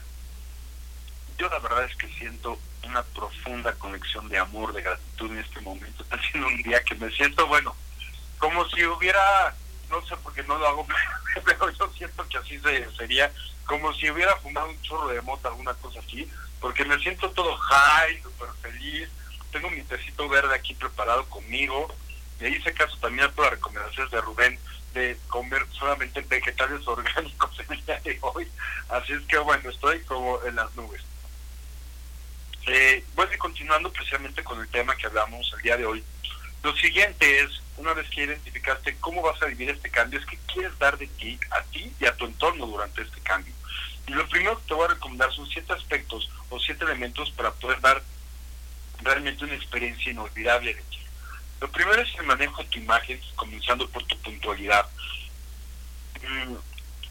[1.38, 5.62] Yo la verdad es que siento una profunda conexión de amor, de gratitud en este
[5.62, 6.04] momento.
[6.04, 7.76] Está siendo un día que me siento, bueno,
[8.40, 9.56] como si hubiera,
[9.90, 10.88] no sé por qué no lo hago,
[11.46, 12.60] pero yo siento que así
[12.98, 13.32] sería,
[13.66, 16.28] como si hubiera fumado un chorro de mota, alguna cosa así,
[16.60, 19.10] porque me siento todo high, súper feliz.
[19.52, 21.94] Tengo mi tecito verde aquí preparado conmigo
[22.40, 24.60] me hice caso también por las recomendaciones de Rubén
[24.94, 28.48] de comer solamente vegetales orgánicos el día de hoy.
[28.90, 31.02] Así es que bueno, estoy como en las nubes.
[32.68, 36.04] Eh, a ir continuando precisamente con el tema que hablamos el día de hoy.
[36.64, 40.38] Lo siguiente es, una vez que identificaste cómo vas a vivir este cambio, es que
[40.52, 43.54] quieres dar de ti, a ti y a tu entorno durante este cambio.
[44.08, 47.52] Y lo primero que te voy a recomendar son siete aspectos o siete elementos para
[47.52, 48.02] poder dar
[49.02, 51.00] realmente una experiencia inolvidable de ti.
[51.60, 54.88] Lo primero es el manejo de tu imagen, comenzando por tu puntualidad.
[56.22, 56.56] Mm,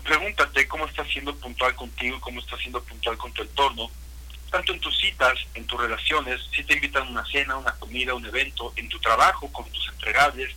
[0.04, 3.90] pregúntate cómo estás siendo puntual contigo, cómo estás siendo puntual con tu entorno,
[4.50, 8.14] tanto en tus citas, en tus relaciones, si te invitan a una cena, una comida,
[8.14, 10.54] un evento, en tu trabajo, con tus entregables,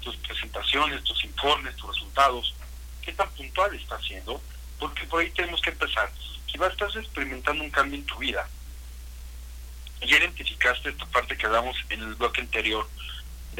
[0.00, 2.54] tus presentaciones, tus informes, tus resultados,
[3.02, 4.40] qué tan puntual estás siendo,
[4.78, 6.10] porque por ahí tenemos que empezar.
[6.50, 8.48] Si vas, estás experimentando un cambio en tu vida,
[10.00, 12.88] ya identificaste esta parte que hablamos en el bloque anterior,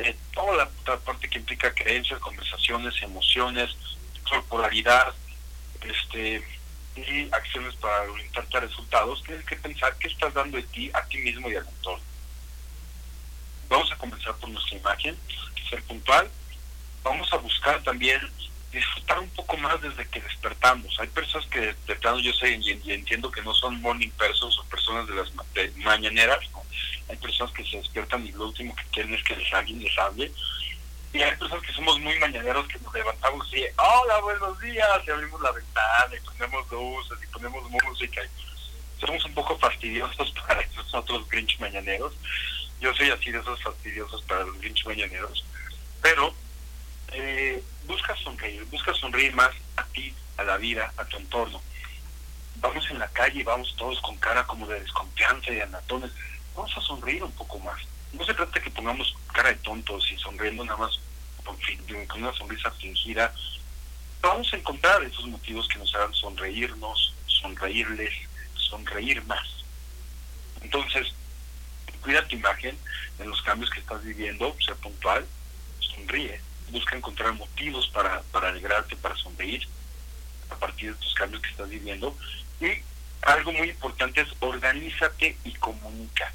[0.03, 3.77] de toda la parte que implica creencias, conversaciones, emociones,
[4.29, 5.15] corporalidad,
[5.83, 6.43] este
[6.97, 11.05] y acciones para orientarte a resultados, tienes que pensar qué estás dando de ti, a
[11.05, 12.03] ti mismo y al entorno.
[13.69, 15.17] Vamos a comenzar por nuestra imagen,
[15.71, 16.29] ser puntual.
[17.05, 18.21] Vamos a buscar también
[18.73, 20.95] disfrutar un poco más desde que despertamos.
[21.01, 24.65] Hay personas que de plano yo sé y, entiendo que no son morning persons o
[24.65, 25.33] personas de las
[25.77, 26.39] mañaneras,
[27.09, 29.99] hay personas que se despiertan y lo último que quieren es que les alguien les
[29.99, 30.31] hable.
[31.13, 35.11] Y hay personas que somos muy mañaneros que nos levantamos y, hola, buenos días, y
[35.11, 38.21] abrimos la ventana y ponemos luces y ponemos música.
[39.01, 42.13] Somos un poco fastidiosos para esos otros Grinch mañaneros.
[42.81, 45.45] Yo soy así de esos fastidiosos para los Grinch mañaneros.
[46.03, 46.35] Pero
[47.13, 51.61] eh, busca sonreír, busca sonreír más a ti, a la vida, a tu entorno.
[52.61, 56.13] Vamos en la calle y vamos todos con cara como de desconfianza y de anatones.
[56.55, 57.81] Vamos a sonreír un poco más
[58.13, 60.99] no se trata que pongamos cara de tontos y sonriendo nada más
[61.45, 61.57] con,
[62.17, 63.33] una sonrisa fingida.
[64.21, 68.13] Vamos a encontrar esos motivos que nos hagan sonreírnos, sonreírles,
[68.55, 69.47] sonreír más.
[70.63, 71.13] Entonces,
[72.03, 72.77] cuida tu imagen
[73.19, 75.27] en los cambios que estás viviendo, sea puntual,
[75.79, 76.41] sonríe,
[76.71, 79.67] busca encontrar motivos para, para alegrarte, para sonreír
[80.51, 82.17] a partir de estos cambios que estás viviendo.
[82.61, 82.83] Y
[83.23, 86.33] algo muy importante es organízate y comunica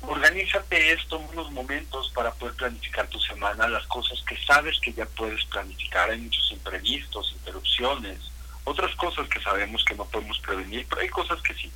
[0.00, 5.06] organízate esto unos momentos para poder planificar tu semana, las cosas que sabes que ya
[5.06, 6.10] puedes planificar.
[6.10, 8.18] Hay muchos imprevistos, interrupciones,
[8.64, 11.70] otras cosas que sabemos que no podemos prevenir, pero hay cosas que sí.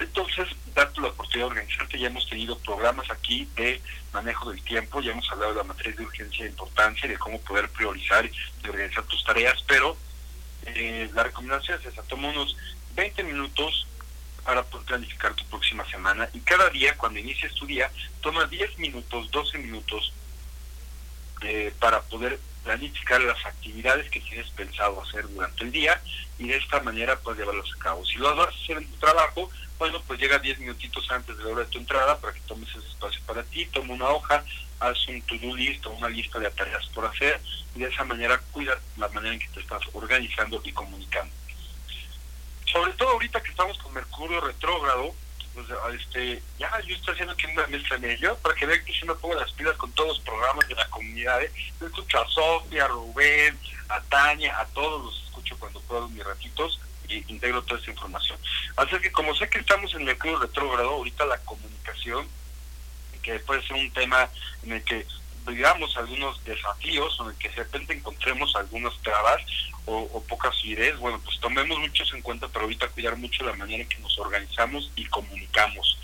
[0.00, 1.98] Entonces, date la oportunidad de organizarte.
[1.98, 3.80] Ya hemos tenido programas aquí de
[4.12, 7.40] manejo del tiempo, ya hemos hablado de la matriz de urgencia e importancia, de cómo
[7.40, 9.96] poder priorizar y organizar tus tareas, pero
[10.66, 12.56] eh, la recomendación es esa, toma unos
[12.94, 13.86] 20 minutos
[14.44, 17.90] para planificar tu próxima semana y cada día, cuando inicies tu día,
[18.20, 20.12] toma 10 minutos, 12 minutos
[21.44, 26.00] eh, para poder planificar las actividades que tienes pensado hacer durante el día
[26.38, 28.04] y de esta manera puedes llevarlas a cabo.
[28.04, 31.44] Si lo vas a hacer en tu trabajo, bueno, pues llega 10 minutitos antes de
[31.44, 34.44] la hora de tu entrada para que tomes ese espacio para ti, toma una hoja,
[34.80, 37.40] haz un to-do list o una lista de tareas por hacer
[37.74, 41.32] y de esa manera cuida la manera en que te estás organizando y comunicando
[42.72, 45.14] sobre todo ahorita que estamos con Mercurio retrógrado,
[45.54, 45.66] pues,
[46.00, 49.04] este, ya yo estoy haciendo aquí una mezcla en ello para que vean que si
[49.04, 51.42] me pongo las pilas con todos los programas de la comunidad.
[51.42, 51.52] ¿eh?
[51.80, 56.24] Yo escucho a Sofía, a Rubén, a Tania, a todos los escucho cuando puedo mis
[56.24, 58.38] ratitos y integro toda esa información.
[58.76, 62.26] Así que como sé que estamos en Mercurio retrógrado, ahorita la comunicación,
[63.22, 64.28] que puede ser un tema
[64.64, 65.06] en el que
[65.46, 69.42] digamos algunos desafíos o en que de repente encontremos algunas trabas,
[69.84, 73.82] o, pocas ideas, bueno, pues tomemos muchos en cuenta, pero ahorita cuidar mucho la manera
[73.82, 75.98] en que nos organizamos y comunicamos.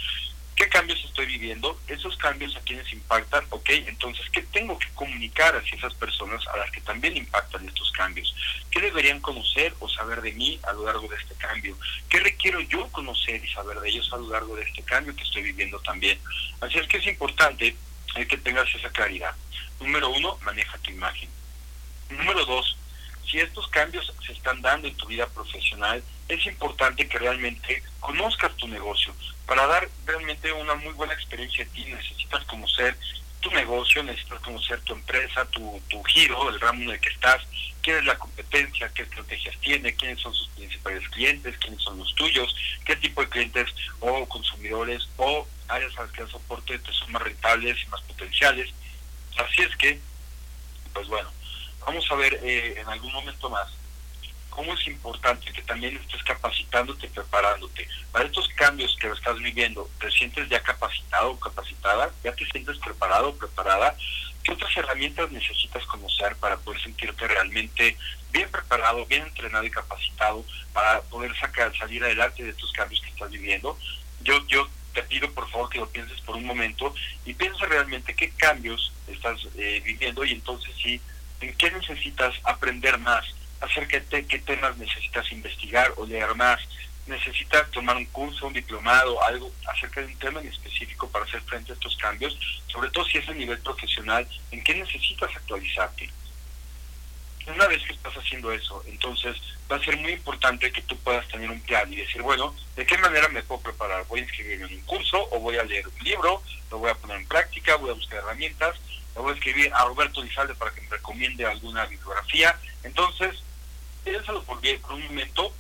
[0.57, 1.79] ¿Qué cambios estoy viviendo?
[1.87, 6.57] Esos cambios a quienes impactan, ok, entonces, ¿qué tengo que comunicar hacia esas personas a
[6.57, 8.35] las que también impactan estos cambios?
[8.69, 11.79] ¿Qué deberían conocer o saber de mí a lo largo de este cambio?
[12.09, 15.23] ¿Qué requiero yo conocer y saber de ellos a lo largo de este cambio que
[15.23, 16.19] estoy viviendo también?
[16.61, 17.77] Así es que es importante
[18.27, 19.35] que tengas esa claridad.
[19.81, 21.29] Número uno, maneja tu imagen.
[22.11, 22.77] Número dos,
[23.31, 28.57] si estos cambios se están dando en tu vida profesional, es importante que realmente conozcas
[28.57, 29.15] tu negocio.
[29.47, 32.97] Para dar realmente una muy buena experiencia a ti, necesitas conocer
[33.41, 37.43] tu negocio, necesitas conocer tu empresa, tu, tu giro, el ramo en el que estás,
[37.97, 42.55] es la competencia, qué estrategias tiene, quiénes son sus principales clientes, quiénes son los tuyos,
[42.85, 47.13] qué tipo de clientes o consumidores o áreas a las que das soporte te son
[47.13, 48.71] más rentables y más potenciales.
[49.37, 50.01] Así es que,
[50.93, 51.31] pues bueno,
[51.87, 53.69] vamos a ver eh, en algún momento más
[54.59, 57.87] cómo es importante que también estés capacitándote, preparándote.
[58.11, 62.11] Para estos cambios que estás viviendo, ¿te sientes ya capacitado o capacitada?
[62.25, 63.95] ¿Ya te sientes preparado o preparada?
[64.43, 67.97] ¿Qué otras herramientas necesitas conocer para poder sentirte realmente
[68.33, 73.11] bien preparado, bien entrenado y capacitado para poder sacar, salir adelante de estos cambios que
[73.11, 73.79] estás viviendo?
[74.23, 76.93] Yo, yo te pido por favor que lo pienses por un momento
[77.25, 81.01] y piensa realmente qué cambios estás eh, viviendo y entonces sí
[81.41, 83.25] en qué necesitas aprender más,
[83.61, 86.61] acerca de qué temas necesitas investigar o leer más,
[87.07, 91.41] necesitas tomar un curso, un diplomado, algo acerca de un tema en específico para hacer
[91.43, 96.11] frente a estos cambios, sobre todo si es a nivel profesional, en qué necesitas actualizarte.
[97.47, 99.35] Una vez que estás haciendo eso, entonces
[99.73, 102.85] va a ser muy importante que tú puedas tener un plan y decir, bueno, ¿de
[102.85, 104.05] qué manera me puedo preparar?
[104.07, 106.43] ¿Voy a inscribirme en un curso o voy a leer un libro?
[106.71, 107.77] ¿Lo voy a poner en práctica?
[107.77, 108.77] ¿Voy a buscar herramientas?
[109.15, 112.57] voy a escribir a Roberto Lizalde para que me recomiende alguna bibliografía.
[112.83, 113.43] Entonces,
[114.09, 115.53] piénsalo por, bien, por un momento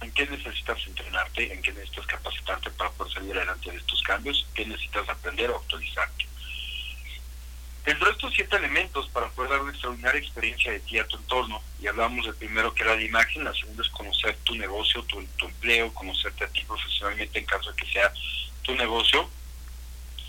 [0.00, 4.46] en qué necesitas entrenarte, en qué necesitas capacitarte para poder salir adelante de estos cambios,
[4.54, 6.26] qué necesitas aprender o actualizarte.
[7.84, 11.16] Dentro de estos siete elementos para poder dar una extraordinaria experiencia de ti a tu
[11.16, 15.02] entorno, y hablamos del primero que era la imagen, la segunda es conocer tu negocio,
[15.04, 18.12] tu, tu empleo, conocerte a ti profesionalmente en caso de que sea
[18.62, 19.28] tu negocio.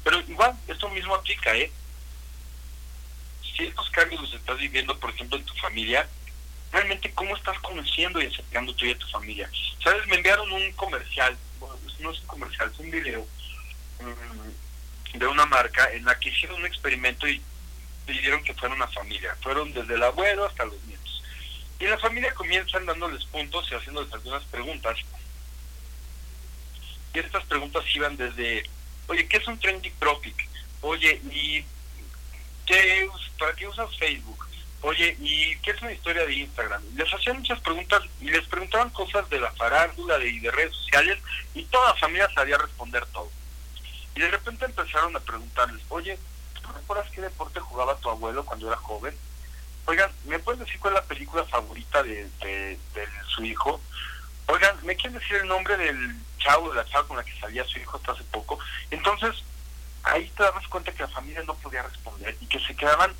[0.04, 1.70] Pero igual, esto mismo aplica, ¿eh?
[3.42, 6.08] si estos cambios los estás viviendo, por ejemplo, en tu familia,
[6.72, 9.50] realmente cómo estás conociendo y acercando tú y a tu familia.
[9.84, 10.06] ¿Sabes?
[10.08, 13.28] Me enviaron un comercial, bueno, no es un comercial, es un video,
[14.00, 17.42] mm, de una marca en la que hicieron un experimento y
[18.06, 19.36] pidieron que fuera una familia.
[19.42, 21.24] Fueron desde el abuelo hasta los nietos.
[21.80, 24.98] Y la familia comienzan dándoles puntos y haciéndoles algunas preguntas.
[27.14, 28.70] Y estas preguntas iban desde,
[29.08, 30.48] oye, ¿qué es un trending topic?
[30.82, 31.64] Oye, ¿y
[32.66, 34.49] qué, para qué usas Facebook?
[34.82, 36.82] Oye, ¿y qué es una historia de Instagram?
[36.96, 41.20] Les hacían muchas preguntas y les preguntaban cosas de la farándula y de redes sociales
[41.54, 43.30] y toda la familia sabía responder todo.
[44.16, 46.18] Y de repente empezaron a preguntarles, oye,
[46.62, 49.14] ¿tú recuerdas qué deporte jugaba tu abuelo cuando era joven?
[49.86, 52.78] Oigan, ¿me puedes decir cuál es la película favorita de,
[53.28, 53.82] su hijo?
[54.48, 57.66] Oigan, ¿me quieren decir el nombre del chavo, de la chava con la que salía
[57.66, 58.60] su hijo hasta hace poco?
[58.92, 59.44] Entonces,
[60.04, 63.14] ahí te das cuenta que la familia no podía responder y que se quedaban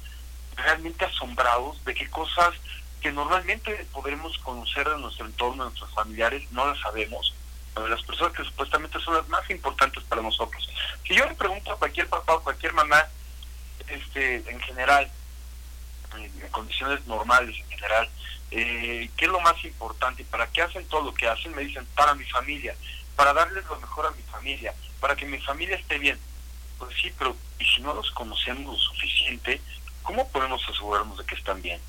[0.64, 2.54] realmente asombrados de qué cosas
[3.02, 7.34] que normalmente podremos conocer de nuestro entorno, de nuestros familiares, no las sabemos.
[7.76, 10.70] De las personas que supuestamente son las más importantes para nosotros.
[11.08, 13.06] Si yo le pregunto a cualquier papá o cualquier mamá,
[13.88, 15.10] este, en general,
[16.18, 18.10] en condiciones normales en general,
[18.52, 21.56] eh, ¿qué es lo más importante para qué hacen todo lo que hacen?
[21.56, 22.76] Me dicen, para mi familia,
[23.16, 26.20] para darles lo mejor a mi familia, para que mi familia esté bien.
[26.78, 29.62] Pues sí, pero ¿y si no los conocemos lo suficiente?
[30.10, 31.80] ¿Cómo podemos asegurarnos de que están bien?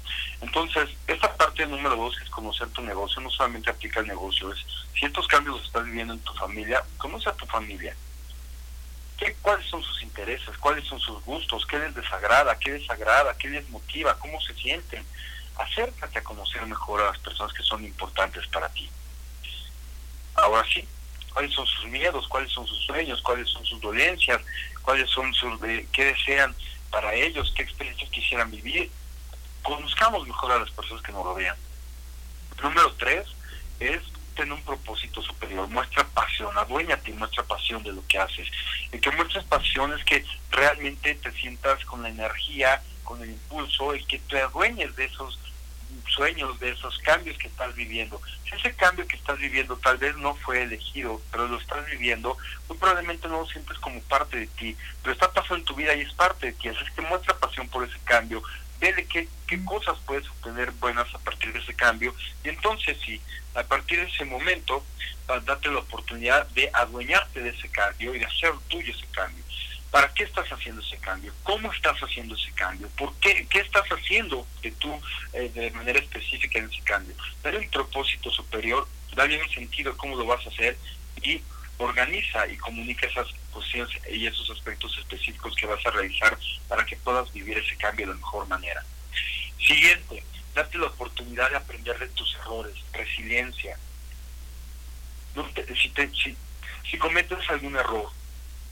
[0.42, 4.52] Entonces, esta parte número dos, que es conocer tu negocio, no solamente aplica al negocio,
[4.52, 4.58] es
[4.92, 7.96] si estos cambios los estás viviendo en tu familia, conoce a tu familia.
[9.16, 10.54] ¿Qué, ¿Cuáles son sus intereses?
[10.58, 11.64] ¿Cuáles son sus gustos?
[11.64, 12.58] ¿Qué les desagrada?
[12.58, 13.34] ¿Qué les agrada?
[13.38, 14.14] ¿Qué les motiva?
[14.18, 15.02] ¿Cómo se sienten?
[15.56, 18.90] Acércate a conocer mejor a las personas que son importantes para ti.
[20.34, 20.86] Ahora sí,
[21.32, 24.42] cuáles son sus miedos, cuáles son sus sueños, cuáles son sus dolencias,
[24.82, 26.54] cuáles son sus, eh, qué desean
[26.90, 28.90] para ellos, qué experiencias quisieran vivir.
[29.62, 31.56] Conozcamos mejor a las personas que nos rodean.
[32.62, 33.26] Número tres
[33.78, 34.02] es
[34.34, 35.68] tener un propósito superior.
[35.68, 38.48] Muestra pasión, aduéñate y muestra pasión de lo que haces.
[38.92, 43.94] Y que muestres pasión es que realmente te sientas con la energía, con el impulso,
[43.94, 45.38] y que te adueñes de esos
[46.08, 48.20] sueños, de esos cambios que estás viviendo.
[48.44, 52.36] Si ese cambio que estás viviendo tal vez no fue elegido, pero lo estás viviendo,
[52.68, 55.94] muy probablemente no lo sientes como parte de ti, pero está pasando en tu vida
[55.94, 56.68] y es parte de ti.
[56.68, 58.42] Así es que muestra pasión por ese cambio,
[58.80, 63.20] vele qué, qué cosas puedes obtener buenas a partir de ese cambio, y entonces sí,
[63.54, 64.84] a partir de ese momento,
[65.44, 69.44] date la oportunidad de adueñarte de ese cambio y de hacer tuyo ese cambio.
[69.90, 71.32] ¿Para qué estás haciendo ese cambio?
[71.42, 72.88] ¿Cómo estás haciendo ese cambio?
[72.96, 73.46] ¿Por qué?
[73.50, 75.00] ¿Qué estás haciendo que tú
[75.32, 77.14] eh, de manera específica en ese cambio?
[77.42, 78.86] Dale un propósito superior,
[79.16, 80.78] dale un sentido cómo lo vas a hacer
[81.22, 81.42] y
[81.78, 86.38] organiza y comunica esas cuestiones y esos aspectos específicos que vas a realizar
[86.68, 88.84] para que puedas vivir ese cambio de mejor manera.
[89.58, 90.22] Siguiente,
[90.54, 93.76] date la oportunidad de aprender de tus errores, resiliencia.
[95.74, 96.36] si, si,
[96.88, 98.10] si cometes algún error,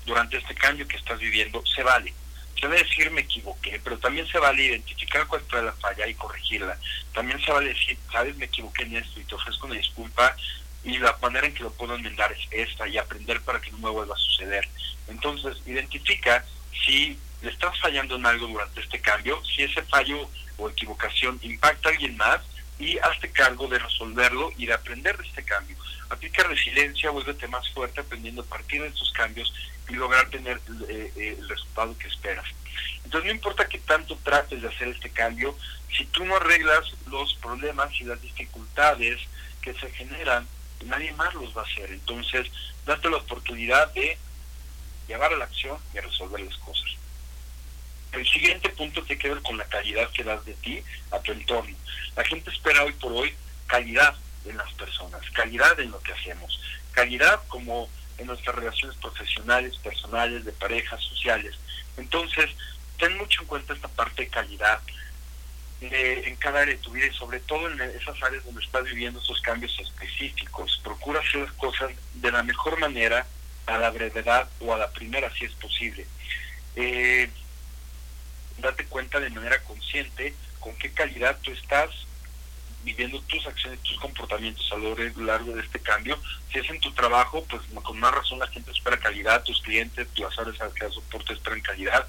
[0.08, 2.12] durante este cambio que estás viviendo, se vale.
[2.58, 6.14] Se debe decir me equivoqué, pero también se vale identificar cuál fue la falla y
[6.14, 6.76] corregirla.
[7.14, 10.34] También se vale decir, sabes, me equivoqué en esto y te ofrezco una disculpa
[10.82, 13.78] y la manera en que lo puedo enmendar es esta y aprender para que no
[13.78, 14.66] me vuelva a suceder.
[15.06, 16.44] Entonces, identifica
[16.84, 21.88] si le estás fallando en algo durante este cambio, si ese fallo o equivocación impacta
[21.88, 22.40] a alguien más
[22.78, 25.76] y hazte cargo de resolverlo y de aprender de este cambio.
[26.10, 29.52] Aplica resiliencia, vuélvete más fuerte aprendiendo a partir de estos cambios
[29.88, 32.46] y lograr tener eh, eh, el resultado que esperas.
[33.04, 35.56] Entonces no importa qué tanto trates de hacer este cambio,
[35.96, 39.20] si tú no arreglas los problemas y las dificultades
[39.62, 40.46] que se generan,
[40.84, 41.90] nadie más los va a hacer.
[41.90, 42.46] Entonces,
[42.84, 44.18] date la oportunidad de
[45.08, 46.84] llevar a la acción y resolver las cosas.
[48.12, 51.32] El siguiente punto tiene que ver con la calidad que das de ti a tu
[51.32, 51.76] entorno.
[52.16, 53.34] La gente espera hoy por hoy
[53.66, 54.14] calidad
[54.44, 56.60] en las personas, calidad en lo que hacemos,
[56.92, 61.54] calidad como en nuestras relaciones profesionales, personales, de parejas, sociales.
[61.96, 62.50] Entonces,
[62.98, 64.80] ten mucho en cuenta esta parte de calidad
[65.80, 68.84] eh, en cada área de tu vida y sobre todo en esas áreas donde estás
[68.84, 70.80] viviendo esos cambios específicos.
[70.82, 73.26] Procura hacer las cosas de la mejor manera,
[73.66, 76.06] a la brevedad o a la primera si es posible.
[76.74, 77.30] Eh,
[78.58, 81.90] date cuenta de manera consciente con qué calidad tú estás
[82.84, 86.18] viviendo tus acciones, tus comportamientos a lo largo de este cambio.
[86.52, 90.08] Si es en tu trabajo, pues con más razón la gente espera calidad, tus clientes,
[90.16, 92.06] las áreas que das soporte esperan calidad.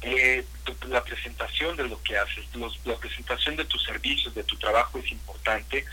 [0.00, 0.44] Eh,
[0.88, 2.44] la presentación de lo que haces,
[2.84, 5.84] la presentación de tus servicios, de tu trabajo es importante.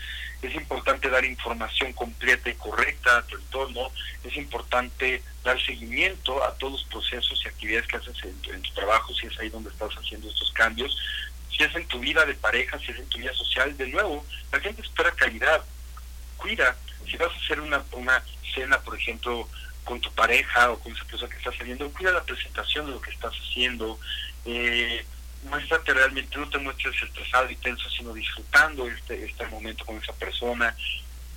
[0.42, 3.90] Es importante dar información completa y correcta a tu entorno.
[4.22, 9.12] Es importante dar seguimiento a todos los procesos y actividades que haces en tu trabajo,
[9.14, 10.96] si es ahí donde estás haciendo estos cambios
[11.56, 14.24] si es en tu vida de pareja, si es en tu vida social, de nuevo,
[14.52, 15.64] la gente espera calidad.
[16.36, 16.76] Cuida,
[17.08, 18.22] si vas a hacer una, una
[18.54, 19.48] cena, por ejemplo,
[19.84, 23.00] con tu pareja o con esa persona que estás saliendo, cuida la presentación de lo
[23.00, 23.98] que estás haciendo,
[24.44, 25.04] eh,
[25.44, 30.12] muéstrate realmente, no te muestres estresado y tenso, sino disfrutando este, este momento con esa
[30.12, 30.76] persona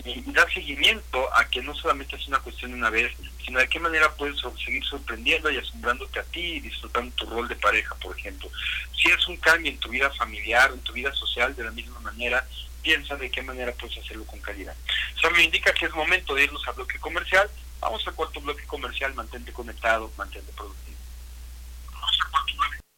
[0.06, 3.12] y, dar seguimiento a que no solamente es una cuestión de una vez,
[3.46, 7.48] sino de qué manera puedes seguir sorprendiendo y asombrándote a ti y disfrutando tu rol
[7.48, 8.50] de pareja, por ejemplo.
[8.96, 12.00] Si es un cambio en tu vida familiar, en tu vida social, de la misma
[12.00, 12.46] manera,
[12.82, 14.76] piensa de qué manera puedes hacerlo con calidad.
[15.16, 17.50] Eso me indica que es momento de irnos al bloque comercial.
[17.80, 20.98] Vamos al cuarto bloque comercial, mantente conectado, mantente productivo.
[21.92, 22.89] Vamos al cuarto bloque.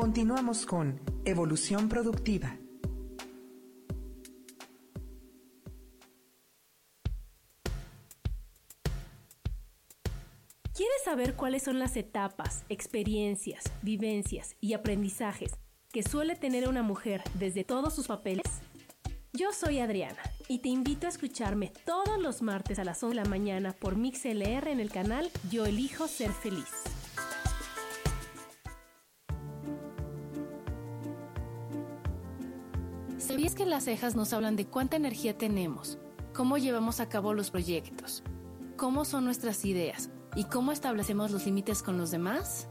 [0.00, 2.56] Continuamos con Evolución Productiva.
[10.74, 15.50] ¿Quieres saber cuáles son las etapas, experiencias, vivencias y aprendizajes
[15.92, 18.46] que suele tener una mujer desde todos sus papeles?
[19.34, 23.22] Yo soy Adriana y te invito a escucharme todos los martes a las 11 de
[23.22, 26.89] la mañana por MixLR en el canal Yo Elijo Ser Feliz.
[33.50, 35.98] ¿Sabías que las cejas nos hablan de cuánta energía tenemos,
[36.32, 38.22] cómo llevamos a cabo los proyectos,
[38.76, 42.68] cómo son nuestras ideas y cómo establecemos los límites con los demás?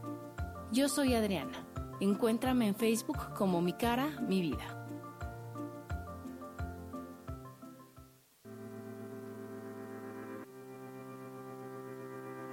[0.72, 1.66] Yo soy Adriana.
[2.00, 4.86] Encuéntrame en Facebook como Mi Cara, Mi Vida.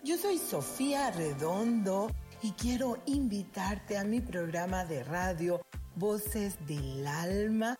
[0.04, 2.12] Yo soy Sofía Redondo
[2.42, 5.62] y quiero invitarte a mi programa de radio
[5.96, 7.80] Voces del Alma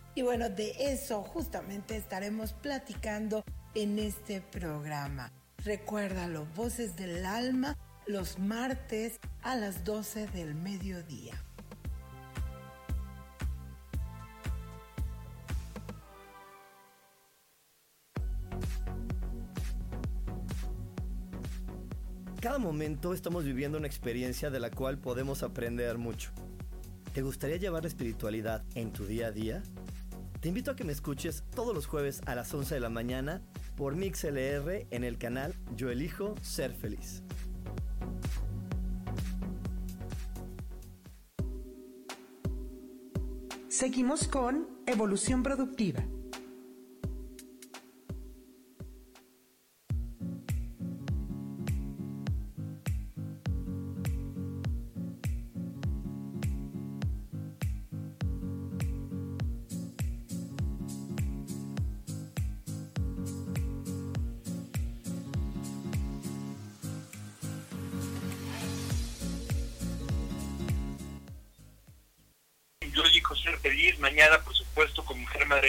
[0.15, 3.43] y bueno, de eso justamente estaremos platicando
[3.75, 5.31] en este programa.
[5.63, 11.41] Recuérdalo, Voces del Alma, los martes a las 12 del mediodía.
[22.41, 26.31] Cada momento estamos viviendo una experiencia de la cual podemos aprender mucho.
[27.13, 29.61] ¿Te gustaría llevar la espiritualidad en tu día a día?
[30.41, 33.43] Te invito a que me escuches todos los jueves a las 11 de la mañana
[33.77, 37.21] por MixLR en el canal Yo Elijo Ser Feliz.
[43.69, 46.03] Seguimos con Evolución Productiva.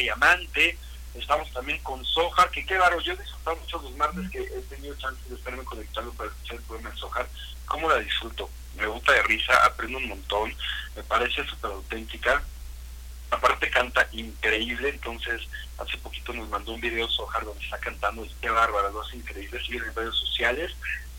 [0.02, 0.78] Madre y Amante,
[1.14, 4.60] estamos también con Sojar, que qué baro, yo he disfrutado mucho los martes que he
[4.62, 7.28] tenido chance de estarme conectando para escuchar el programa de Sojar,
[7.66, 10.54] cómo la disfruto, me gusta de risa, aprendo un montón,
[10.96, 12.42] me parece súper auténtica,
[13.30, 15.42] aparte canta increíble, entonces
[15.78, 19.16] hace poquito nos mandó un video Sojar donde está cantando, y qué bárbara, lo hace
[19.16, 20.72] increíble, sigue en redes sociales,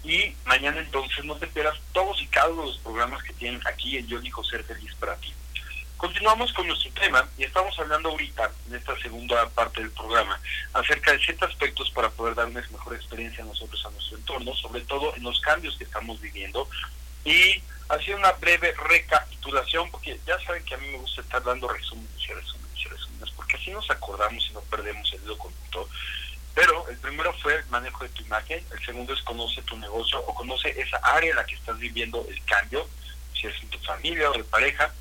[0.04, 3.62] y mañana entonces no te pierdas todos y cada uno de los programas que tienen
[3.66, 5.34] aquí en Yo Ser Feliz para ti.
[6.04, 10.38] Continuamos con nuestro tema y estamos hablando ahorita, en esta segunda parte del programa,
[10.74, 14.82] acerca de ciertos aspectos para poder darles mejor experiencia a nosotros, a nuestro entorno, sobre
[14.82, 16.68] todo en los cambios que estamos viviendo.
[17.24, 21.70] Y haciendo una breve recapitulación, porque ya saben que a mí me gusta estar dando
[21.70, 25.88] resúmenes y resúmenes y resúmenes, porque así nos acordamos y no perdemos el hilo conductor.
[26.54, 30.20] Pero el primero fue el manejo de tu imagen, el segundo es conoce tu negocio
[30.20, 32.90] o conoce esa área en la que estás viviendo el cambio,
[33.34, 34.94] si es en tu familia o de pareja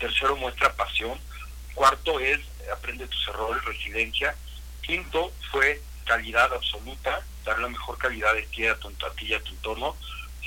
[0.00, 1.16] Tercero, muestra pasión.
[1.74, 2.40] Cuarto es
[2.72, 4.34] aprende tus errores, resiliencia.
[4.82, 9.34] Quinto fue calidad absoluta, dar la mejor calidad de ti a, tu, a ti y
[9.34, 9.96] a tu entorno.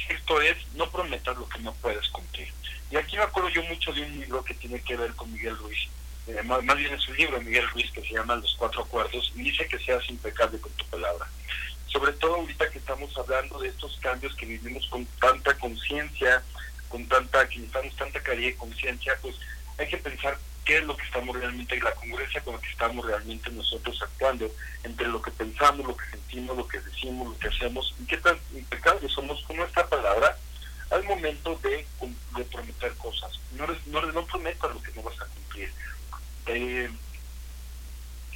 [0.08, 2.52] Sexto es no prometas lo que no puedes cumplir.
[2.92, 5.58] Y aquí me acuerdo yo mucho de un libro que tiene que ver con Miguel
[5.58, 5.88] Ruiz.
[6.28, 9.44] Eh, más, bien es un libro Miguel Ruiz que se llama Los Cuatro Acuerdos y
[9.44, 11.28] dice que seas impecable con tu palabra.
[11.88, 16.44] Sobre todo ahorita que estamos hablando de estos cambios que vivimos con tanta conciencia,
[16.94, 17.60] con tanta, que
[17.98, 19.36] tanta calidad de conciencia, pues
[19.80, 23.04] hay que pensar qué es lo que estamos realmente, la congruencia con lo que estamos
[23.04, 24.48] realmente nosotros actuando,
[24.84, 28.18] entre lo que pensamos, lo que sentimos, lo que decimos, lo que hacemos, y qué
[28.18, 30.38] tan impecables somos con nuestra palabra
[30.92, 31.84] al momento de,
[32.38, 33.40] de prometer cosas.
[33.54, 35.74] No, no, no prometas lo que no vas a cumplir.
[36.46, 36.92] Eh,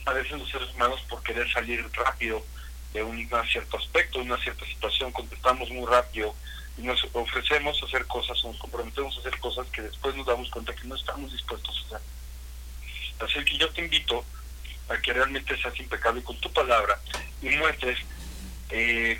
[0.07, 2.43] a veces los seres humanos por querer salir rápido
[2.91, 6.33] de un, cierto aspecto, de una cierta situación, contestamos muy rápido
[6.77, 10.49] y nos ofrecemos a hacer cosas, nos comprometemos a hacer cosas que después nos damos
[10.49, 12.07] cuenta que no estamos dispuestos a hacer.
[13.19, 14.23] Así que yo te invito
[14.89, 16.99] a que realmente seas impecable con tu palabra
[17.41, 17.99] y muestres
[18.69, 19.19] eh,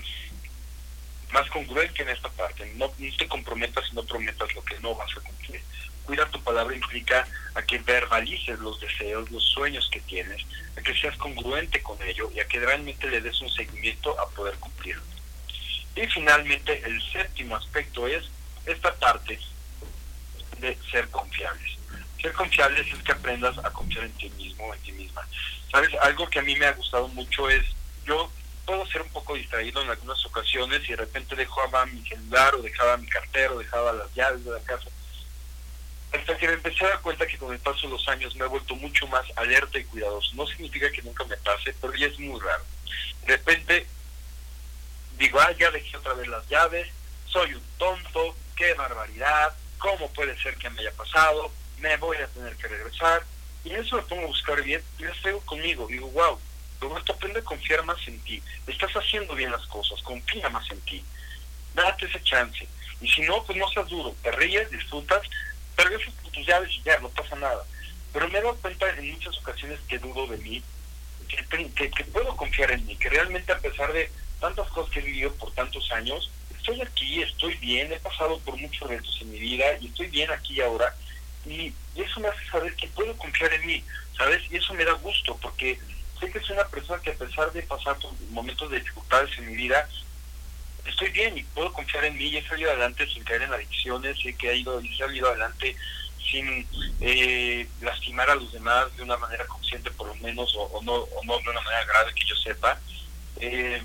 [1.32, 2.72] más congruente en esta parte.
[2.76, 5.62] No, no te comprometas y no prometas lo que no vas a cumplir.
[6.06, 10.46] Cuida tu palabra implica a que verbalices los deseos, los sueños que tienes,
[10.78, 14.30] a que seas congruente con ello y a que realmente le des un seguimiento a
[14.30, 15.17] poder cumplirlo.
[15.98, 18.24] Y finalmente, el séptimo aspecto es
[18.68, 19.40] esta parte
[20.60, 21.78] de ser confiables.
[22.22, 25.28] Ser confiables es que aprendas a confiar en ti mismo en ti misma.
[25.72, 25.90] ¿Sabes?
[26.02, 27.66] Algo que a mí me ha gustado mucho es,
[28.06, 28.32] yo
[28.66, 32.62] puedo ser un poco distraído en algunas ocasiones y de repente dejaba mi celular o
[32.62, 34.90] dejaba mi cartera o dejaba las llaves de la casa.
[36.14, 38.46] Hasta que me empecé a dar cuenta que con el paso de los años me
[38.46, 40.30] he vuelto mucho más alerta y cuidadoso.
[40.36, 42.64] No significa que nunca me pase, pero ya es muy raro.
[43.26, 43.88] De repente
[45.18, 46.88] digo, ah, ya dejé otra vez las llaves,
[47.26, 51.52] soy un tonto, qué barbaridad, ¿cómo puede ser que me haya pasado?
[51.80, 53.24] Me voy a tener que regresar.
[53.64, 55.88] Y eso me pongo a buscar bien y lo traigo conmigo.
[55.88, 56.40] Digo, wow,
[56.80, 58.42] Roberto, aprende a confiar más en ti.
[58.66, 61.04] Estás haciendo bien las cosas, confía más en ti.
[61.74, 62.68] Date ese chance.
[63.02, 64.16] Y si no, pues no seas duro.
[64.24, 65.22] Te ríes, disfrutas,
[65.76, 67.64] regresas con tus llaves y ya, no pasa nada.
[68.14, 70.64] Pero me he dado cuenta en muchas ocasiones que dudo de mí,
[71.28, 74.10] que, que puedo confiar en mí, que realmente a pesar de
[74.40, 76.32] tantas cosas que he vivido por tantos años,
[76.68, 80.30] estoy aquí, estoy bien, he pasado por muchos retos en mi vida y estoy bien
[80.32, 80.94] aquí ahora.
[81.46, 83.84] Y, eso me hace saber que puedo confiar en mí,
[84.16, 84.40] ¿sabes?
[84.52, 85.80] Y eso me da gusto porque
[86.20, 89.48] sé que soy una persona que a pesar de pasar por momentos de dificultades en
[89.48, 89.90] mi vida,
[90.86, 94.20] estoy bien y puedo confiar en mí y he salido adelante sin caer en adicciones,
[94.22, 95.76] sé que he, ido, he salido adelante
[96.30, 96.68] sin
[97.02, 101.24] eh, lastimar a los demás de una manera consciente por lo menos o, no, o
[101.24, 102.80] no de una manera grave que yo sepa.
[103.38, 103.82] Eh,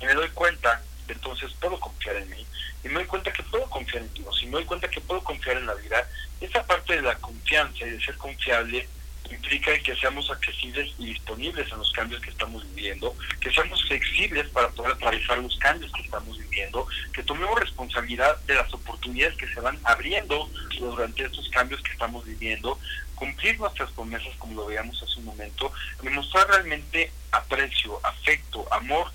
[0.00, 2.46] y me doy cuenta, entonces puedo confiar en mí,
[2.82, 5.22] y me doy cuenta que puedo confiar en Dios, y me doy cuenta que puedo
[5.22, 6.08] confiar en la vida,
[6.40, 8.88] esa parte de la confianza y de ser confiable
[9.30, 14.48] implica que seamos accesibles y disponibles a los cambios que estamos viviendo, que seamos flexibles
[14.50, 19.48] para poder atravesar los cambios que estamos viviendo, que tomemos responsabilidad de las oportunidades que
[19.48, 22.78] se van abriendo durante estos cambios que estamos viviendo,
[23.14, 25.72] cumplir nuestras promesas como lo veíamos hace un momento,
[26.02, 29.10] demostrar realmente aprecio, afecto, amor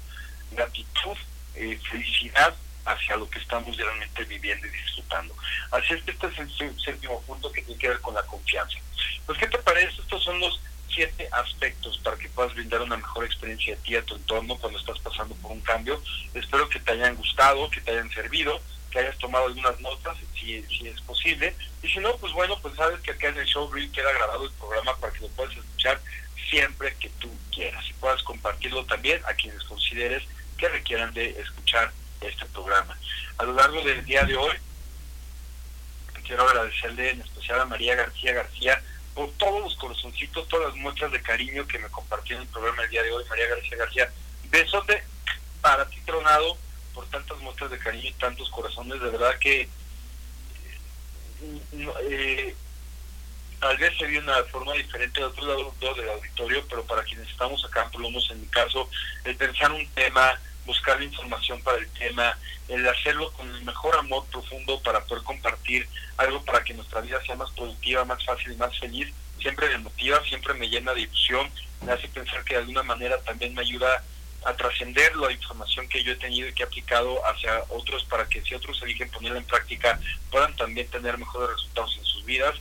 [0.52, 1.18] gratitud,
[1.56, 5.36] eh, felicidad hacia lo que estamos realmente viviendo y disfrutando.
[5.72, 8.78] Así es que este es el séptimo punto que tiene que ver con la confianza.
[9.26, 10.02] Pues, ¿qué te parece?
[10.02, 14.04] Estos son los siete aspectos para que puedas brindar una mejor experiencia a ti, a
[14.04, 16.02] tu entorno, cuando estás pasando por un cambio.
[16.34, 18.60] Espero que te hayan gustado, que te hayan servido,
[18.92, 21.56] que hayas tomado algunas notas, si, si es posible.
[21.84, 24.46] Y si no, pues bueno, pues sabes que acá en el show reel queda grabado
[24.46, 26.02] el programa para que lo puedas escuchar
[26.50, 27.86] siempre que tú quieras.
[27.88, 30.24] Y puedas compartirlo también a quienes consideres
[30.60, 31.92] que requieran de escuchar
[32.22, 32.98] este programa.
[33.38, 34.56] A lo largo del día de hoy,
[36.26, 38.84] quiero agradecerle en especial a María García García
[39.16, 42.84] por todos los corazoncitos, todas las muestras de cariño que me compartió en el programa
[42.84, 43.24] el día de hoy.
[43.30, 44.12] María García García,
[44.50, 45.04] besote
[45.62, 46.58] para ti, Tronado,
[46.94, 49.02] por tantas muestras de cariño y tantos corazones.
[49.02, 49.70] De verdad que
[51.42, 52.56] eh,
[53.60, 57.30] tal vez se vio una forma diferente de otro lado del auditorio, pero para quienes
[57.30, 58.90] estamos acá, por lo en mi caso,
[59.24, 60.40] el pensar un tema,
[60.70, 65.24] buscar la información para el tema, el hacerlo con el mejor amor profundo para poder
[65.24, 69.12] compartir algo para que nuestra vida sea más productiva, más fácil y más feliz,
[69.42, 71.50] siempre me motiva, siempre me llena de ilusión,
[71.82, 74.04] me hace pensar que de alguna manera también me ayuda
[74.46, 78.30] a trascender la información que yo he tenido y que he aplicado hacia otros para
[78.30, 80.00] que si otros eligen ponerla en práctica
[80.30, 82.56] puedan también tener mejores resultados en sus vidas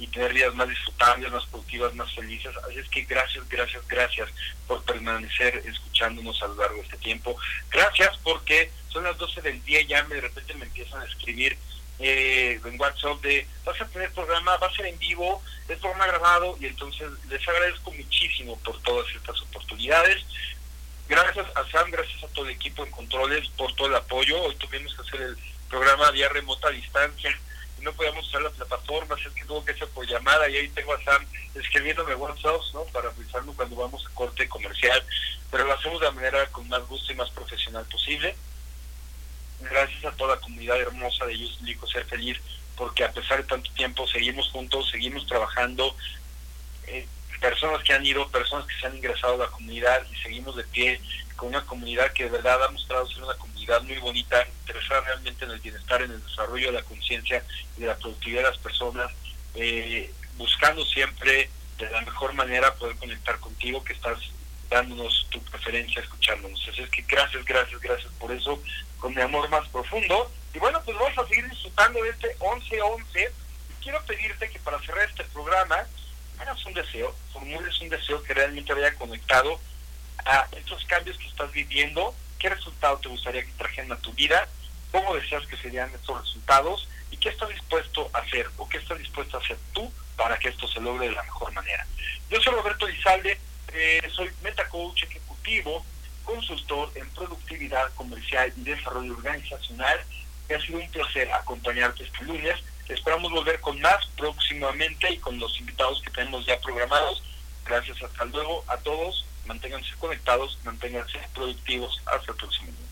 [0.00, 2.56] y tener vidas más disfrutables, más productivas, más felices.
[2.66, 4.30] Así es que gracias, gracias, gracias
[4.66, 7.36] por permanecer escuchándonos a lo largo de este tiempo.
[7.70, 11.56] Gracias porque son las 12 del día y ya de repente me empiezan a escribir
[11.98, 16.06] eh, en WhatsApp de vas a tener programa, va a ser en vivo, es programa
[16.06, 20.24] grabado y entonces les agradezco muchísimo por todas estas oportunidades.
[21.10, 24.40] Gracias a Sam, gracias a todo el equipo en controles por todo el apoyo.
[24.44, 25.36] Hoy tuvimos que hacer el
[25.68, 27.38] programa vía remota a distancia
[27.80, 30.92] no podíamos usar las plataformas, es que tuvo que ser por llamada y ahí tengo
[30.92, 32.84] a Sam escribiéndome WhatsApp ¿no?
[32.84, 35.04] para avisarme cuando vamos a corte comercial,
[35.50, 38.34] pero lo hacemos de la manera con más gusto y más profesional posible.
[39.60, 42.38] Gracias a toda la comunidad hermosa de Yo Elijo Ser Feliz,
[42.76, 45.94] porque a pesar de tanto tiempo seguimos juntos, seguimos trabajando.
[46.86, 47.06] Eh,
[47.40, 50.64] personas que han ido, personas que se han ingresado a la comunidad y seguimos de
[50.64, 51.00] pie
[51.36, 55.44] con una comunidad que de verdad ha mostrado ser una comunidad muy bonita, interesada realmente
[55.44, 57.42] en el bienestar, en el desarrollo de la conciencia
[57.76, 59.10] y de la productividad de las personas,
[59.54, 64.18] eh, buscando siempre de la mejor manera poder conectar contigo, que estás
[64.68, 66.60] dándonos tu preferencia, escuchándonos.
[66.68, 68.62] Así es que gracias, gracias, gracias por eso,
[68.98, 70.30] con mi amor más profundo.
[70.54, 73.30] Y bueno, pues vamos a seguir disfrutando de este 11-11.
[73.70, 75.86] Y quiero pedirte que para cerrar este programa,
[76.40, 79.60] hagas un deseo, formules un deseo que realmente vaya conectado
[80.24, 84.48] a estos cambios que estás viviendo, qué resultado te gustaría que trajeran a tu vida,
[84.90, 88.98] cómo deseas que serían estos resultados y qué estás dispuesto a hacer o qué estás
[88.98, 91.86] dispuesto a hacer tú para que esto se logre de la mejor manera.
[92.28, 93.38] Yo soy Roberto Lizalde,
[93.72, 95.84] eh, soy metacoach ejecutivo,
[96.24, 99.98] consultor en productividad comercial y desarrollo organizacional.
[100.48, 102.56] Me ha sido un placer acompañarte este lunes.
[102.90, 107.22] Esperamos volver con más próximamente y con los invitados que tenemos ya programados.
[107.64, 109.24] Gracias, hasta luego a todos.
[109.46, 112.02] Manténganse conectados, manténganse productivos.
[112.06, 112.90] Hasta el próximo lunes.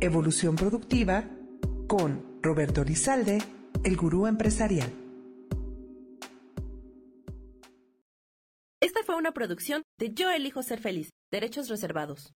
[0.00, 1.24] Evolución Productiva
[1.88, 3.38] con Roberto Lizalde,
[3.84, 4.92] el gurú empresarial.
[8.82, 12.34] Esta fue una producción de Yo elijo ser feliz, derechos reservados.